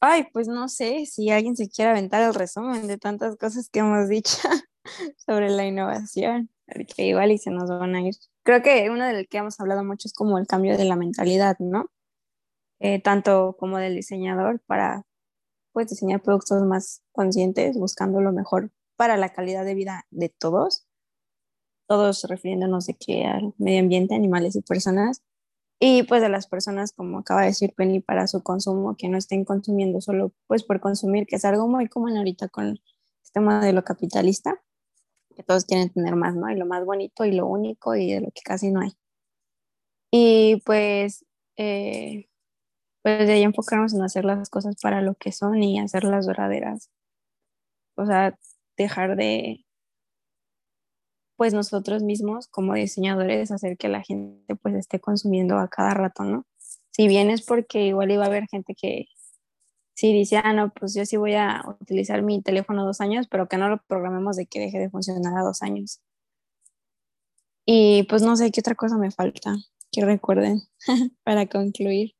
ay, 0.00 0.28
pues 0.32 0.46
no 0.46 0.68
sé 0.68 1.06
si 1.06 1.30
alguien 1.30 1.56
se 1.56 1.68
quiere 1.68 1.90
aventar 1.90 2.22
el 2.22 2.32
resumen 2.34 2.86
de 2.86 2.98
tantas 2.98 3.36
cosas 3.36 3.68
que 3.68 3.80
hemos 3.80 4.08
dicho 4.08 4.36
sobre 5.26 5.50
la 5.50 5.66
innovación 5.66 6.50
que 6.96 7.06
igual 7.06 7.32
y 7.32 7.38
se 7.38 7.50
nos 7.50 7.68
van 7.68 7.96
a 7.96 8.02
ir. 8.02 8.14
Creo 8.44 8.62
que 8.62 8.88
uno 8.90 9.04
del 9.06 9.26
que 9.26 9.38
hemos 9.38 9.58
hablado 9.58 9.82
mucho 9.82 10.06
es 10.06 10.14
como 10.14 10.38
el 10.38 10.46
cambio 10.46 10.78
de 10.78 10.84
la 10.84 10.94
mentalidad, 10.94 11.56
¿no? 11.58 11.90
Eh, 12.78 13.02
tanto 13.02 13.56
como 13.58 13.78
del 13.78 13.96
diseñador 13.96 14.60
para 14.66 15.02
pues 15.72 15.88
diseñar 15.88 16.22
productos 16.22 16.62
más 16.62 17.02
conscientes, 17.10 17.76
buscando 17.76 18.20
lo 18.20 18.32
mejor 18.32 18.70
para 18.94 19.16
la 19.16 19.30
calidad 19.30 19.64
de 19.64 19.74
vida 19.74 20.06
de 20.10 20.28
todos, 20.28 20.86
todos 21.86 22.24
refiriéndonos 22.24 22.86
de 22.86 22.94
que 22.94 23.24
al 23.24 23.54
medio 23.58 23.80
ambiente, 23.80 24.14
animales 24.14 24.56
y 24.56 24.62
personas, 24.62 25.22
y 25.80 26.04
pues 26.04 26.22
de 26.22 26.28
las 26.28 26.46
personas, 26.46 26.92
como 26.92 27.18
acaba 27.18 27.42
de 27.42 27.48
decir 27.48 27.74
Penny, 27.74 28.00
para 28.00 28.26
su 28.26 28.42
consumo, 28.42 28.96
que 28.96 29.08
no 29.08 29.18
estén 29.18 29.44
consumiendo 29.44 30.00
solo 30.00 30.32
pues 30.46 30.62
por 30.64 30.80
consumir, 30.80 31.26
que 31.26 31.36
es 31.36 31.44
algo 31.44 31.68
muy 31.68 31.88
común 31.88 32.16
ahorita 32.16 32.48
con 32.48 32.68
el 32.68 32.82
sistema 33.22 33.64
de 33.64 33.72
lo 33.72 33.84
capitalista, 33.84 34.62
que 35.36 35.42
todos 35.42 35.64
quieren 35.64 35.90
tener 35.90 36.16
más, 36.16 36.36
¿no? 36.36 36.50
Y 36.50 36.56
lo 36.56 36.66
más 36.66 36.84
bonito 36.84 37.24
y 37.24 37.32
lo 37.32 37.46
único 37.46 37.94
y 37.96 38.12
de 38.12 38.20
lo 38.20 38.28
que 38.30 38.42
casi 38.42 38.70
no 38.70 38.80
hay. 38.80 38.92
Y 40.10 40.62
pues, 40.64 41.24
eh, 41.56 42.28
pues 43.02 43.26
de 43.26 43.34
ahí 43.34 43.42
enfocarnos 43.42 43.94
en 43.94 44.02
hacer 44.02 44.24
las 44.24 44.48
cosas 44.50 44.76
para 44.80 45.02
lo 45.02 45.14
que 45.16 45.32
son 45.32 45.62
y 45.62 45.80
hacerlas 45.80 46.26
duraderas. 46.26 46.90
O 47.96 48.06
sea, 48.06 48.38
dejar 48.76 49.16
de, 49.16 49.63
pues 51.36 51.54
nosotros 51.54 52.02
mismos 52.02 52.48
como 52.48 52.74
diseñadores 52.74 53.50
hacer 53.50 53.76
que 53.76 53.88
la 53.88 54.02
gente 54.02 54.56
pues 54.56 54.74
esté 54.74 55.00
consumiendo 55.00 55.58
a 55.58 55.68
cada 55.68 55.94
rato, 55.94 56.24
¿no? 56.24 56.46
Si 56.90 57.08
bien 57.08 57.30
es 57.30 57.42
porque 57.42 57.86
igual 57.86 58.10
iba 58.10 58.24
a 58.24 58.28
haber 58.28 58.46
gente 58.46 58.74
que 58.74 59.06
sí 59.94 60.12
dice, 60.12 60.36
ah, 60.42 60.52
no, 60.52 60.72
pues 60.72 60.94
yo 60.94 61.04
sí 61.06 61.16
voy 61.16 61.34
a 61.34 61.64
utilizar 61.80 62.22
mi 62.22 62.42
teléfono 62.42 62.84
dos 62.84 63.00
años, 63.00 63.26
pero 63.28 63.48
que 63.48 63.56
no 63.56 63.68
lo 63.68 63.82
programemos 63.86 64.36
de 64.36 64.46
que 64.46 64.60
deje 64.60 64.78
de 64.78 64.90
funcionar 64.90 65.36
a 65.36 65.42
dos 65.42 65.62
años. 65.62 66.00
Y 67.66 68.02
pues 68.04 68.22
no 68.22 68.36
sé 68.36 68.50
qué 68.50 68.60
otra 68.60 68.74
cosa 68.74 68.98
me 68.98 69.10
falta 69.10 69.56
que 69.90 70.04
recuerden 70.04 70.62
para 71.24 71.46
concluir. 71.46 72.14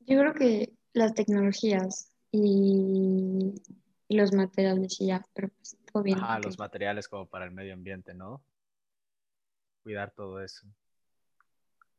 Yo 0.00 0.18
creo 0.18 0.34
que 0.34 0.72
las 0.92 1.14
tecnologías 1.14 2.10
y, 2.32 3.54
los 4.08 4.32
materiales 4.32 5.00
y 5.00 5.06
ya, 5.06 5.24
pero 5.34 5.48
pues 5.48 5.76
bien. 6.02 6.18
Ah, 6.20 6.40
los 6.42 6.58
materiales 6.58 7.08
como 7.08 7.26
para 7.26 7.44
el 7.44 7.50
medio 7.50 7.74
ambiente, 7.74 8.14
¿no? 8.14 8.42
Cuidar 9.82 10.10
todo 10.12 10.42
eso. 10.42 10.66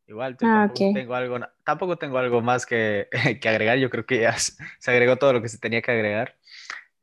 Igual 0.08 0.36
ah, 0.42 0.68
tampoco, 0.68 0.94
tengo 0.94 1.16
algo, 1.16 1.40
tampoco 1.64 1.98
tengo 1.98 2.18
algo 2.18 2.42
más 2.42 2.66
que, 2.66 3.08
que, 3.42 3.50
agregar. 3.50 3.78
Yo 3.78 3.90
creo 3.90 4.06
que 4.06 4.22
ya 4.22 4.36
se 4.38 4.92
agregó 4.92 5.16
todo 5.16 5.34
lo 5.34 5.42
que 5.42 5.50
se 5.50 5.58
tenía 5.58 5.82
que 5.82 5.92
agregar. 5.92 6.36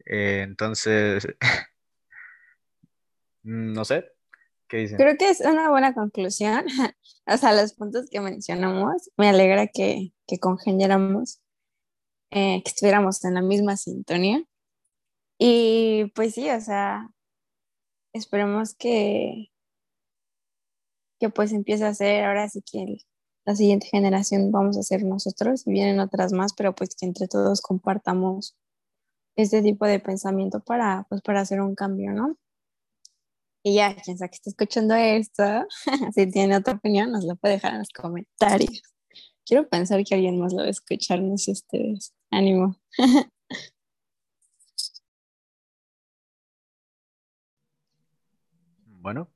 Eh, 0.04 0.42
entonces, 0.42 1.26
mm, 3.42 3.72
no 3.72 3.84
sé, 3.84 4.12
¿qué 4.68 4.78
dicen? 4.78 4.98
Creo 4.98 5.16
que 5.16 5.30
es 5.30 5.40
una 5.40 5.70
buena 5.70 5.94
conclusión. 5.94 6.66
o 7.26 7.36
sea, 7.36 7.54
los 7.54 7.74
puntos 7.74 8.06
que 8.10 8.20
mencionamos, 8.20 9.10
me 9.16 9.28
alegra 9.28 9.68
que, 9.68 10.12
que 10.26 10.38
congeniáramos, 10.38 11.40
eh, 12.30 12.62
que 12.62 12.68
estuviéramos 12.68 13.24
en 13.24 13.34
la 13.34 13.42
misma 13.42 13.76
sintonía. 13.76 14.42
Y 15.38 16.06
pues 16.14 16.34
sí, 16.34 16.50
o 16.50 16.60
sea, 16.60 17.10
esperemos 18.12 18.74
que, 18.74 19.50
que 21.20 21.30
pues 21.30 21.52
empiece 21.52 21.84
a 21.84 21.94
ser 21.94 22.24
ahora 22.24 22.48
sí 22.48 22.62
que 22.62 22.98
la 23.44 23.56
siguiente 23.56 23.86
generación 23.86 24.52
vamos 24.52 24.76
a 24.76 24.82
ser 24.82 25.04
nosotros 25.04 25.66
y 25.66 25.72
vienen 25.72 26.00
otras 26.00 26.32
más, 26.32 26.52
pero 26.54 26.74
pues 26.74 26.94
que 26.94 27.06
entre 27.06 27.28
todos 27.28 27.60
compartamos 27.60 28.56
este 29.36 29.62
tipo 29.62 29.86
de 29.86 30.00
pensamiento 30.00 30.60
para 30.60 31.06
pues 31.08 31.22
para 31.22 31.40
hacer 31.40 31.60
un 31.60 31.74
cambio, 31.74 32.12
¿no? 32.12 32.36
Y 33.62 33.74
ya, 33.74 33.94
quien 33.96 34.18
sea 34.18 34.28
que 34.28 34.36
esté 34.36 34.50
escuchando 34.50 34.94
esto, 34.94 35.42
si 36.14 36.30
tiene 36.30 36.56
otra 36.56 36.74
opinión, 36.74 37.12
nos 37.12 37.24
lo 37.24 37.36
puede 37.36 37.54
dejar 37.54 37.72
en 37.74 37.78
los 37.80 37.90
comentarios. 37.90 38.82
Quiero 39.44 39.68
pensar 39.68 40.02
que 40.04 40.14
alguien 40.14 40.38
más 40.38 40.52
lo 40.52 40.60
va 40.60 40.66
a 40.66 40.70
escuchar, 40.70 41.20
no 41.22 41.38
sé 41.38 41.52
ustedes. 41.52 42.14
Ánimo. 42.30 42.76
Bueno, 49.00 49.30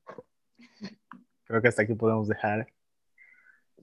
creo 1.45 1.63
que 1.63 1.69
hasta 1.69 1.83
aquí 1.83 1.95
podemos 1.95 2.27
dejar. 2.29 2.67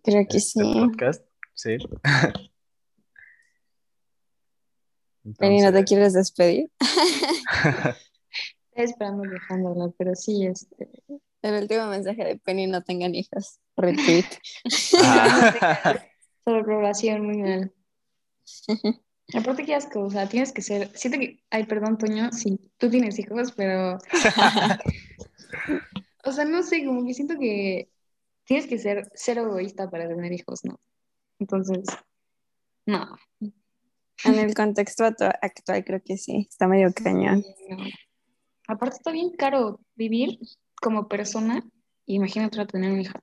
Creo 0.03 0.27
que 0.27 0.37
este 0.37 0.61
sí. 0.61 0.73
Podcast. 0.73 1.25
Sí. 1.53 1.77
Penny, 5.37 5.61
¿no 5.61 5.71
te 5.71 5.83
quieres 5.83 6.13
despedir? 6.13 6.69
Estoy 8.71 8.83
esperando 8.83 9.23
dejándola, 9.23 9.89
pero 9.97 10.15
sí, 10.15 10.45
este. 10.45 10.89
El 11.41 11.61
último 11.61 11.87
mensaje 11.87 12.25
de 12.25 12.37
Penny, 12.37 12.67
no 12.67 12.83
tengan 12.83 13.15
hijos. 13.15 13.59
Retweet. 13.77 14.25
Ah. 15.01 15.97
Sobre 16.43 17.19
muy 17.19 17.37
mal. 17.37 17.73
Aparte 19.33 19.63
que 19.63 19.75
asco, 19.75 20.01
o 20.01 20.09
sea, 20.09 20.27
tienes 20.27 20.51
que 20.51 20.61
ser, 20.61 20.89
siento 20.95 21.19
que, 21.19 21.43
ay, 21.51 21.65
perdón, 21.65 21.97
Toño, 21.97 22.31
sí, 22.31 22.59
tú 22.77 22.89
tienes 22.89 23.19
hijos, 23.19 23.51
pero, 23.51 23.99
o 26.23 26.31
sea, 26.31 26.45
no 26.45 26.63
sé, 26.63 26.85
como 26.85 27.05
que 27.05 27.13
siento 27.13 27.37
que 27.39 27.89
tienes 28.45 28.67
que 28.67 28.77
ser 28.77 29.09
cero 29.13 29.43
egoísta 29.43 29.89
para 29.89 30.07
tener 30.07 30.31
hijos, 30.33 30.63
¿no? 30.63 30.79
Entonces, 31.39 31.85
no. 32.85 33.15
En 34.25 34.35
el 34.35 34.53
contexto 34.53 35.05
actual 35.05 35.85
creo 35.85 36.01
que 36.03 36.17
sí, 36.17 36.47
está 36.49 36.67
medio 36.67 36.91
cañón. 36.93 37.43
Aparte 38.67 38.97
está 38.97 39.11
bien 39.11 39.31
caro 39.37 39.79
vivir 39.95 40.39
como 40.81 41.07
persona, 41.07 41.63
imagínate 42.05 42.65
tener 42.65 42.91
un 42.91 43.01
hijo. 43.01 43.19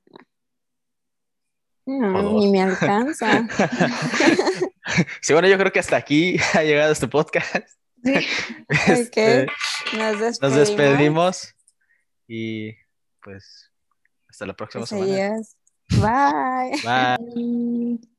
No, 1.87 2.41
ni 2.41 2.51
me 2.51 2.63
alcanza. 2.63 3.47
sí, 5.21 5.33
bueno, 5.33 5.47
yo 5.49 5.57
creo 5.57 5.71
que 5.71 5.79
hasta 5.79 5.97
aquí 5.97 6.37
ha 6.55 6.63
llegado 6.63 6.93
este 6.93 7.09
podcast. 7.09 7.69
Sí. 8.03 8.15
Este, 8.89 9.47
nos, 9.97 10.21
despedimos. 10.21 10.43
nos 10.43 10.55
despedimos. 10.55 11.56
Y 12.29 12.75
pues 13.23 13.73
hasta 14.29 14.47
la 14.47 14.55
próxima 14.55 14.87
semana. 14.87 15.43
Bye. 15.91 16.81
Bye. 16.83 17.99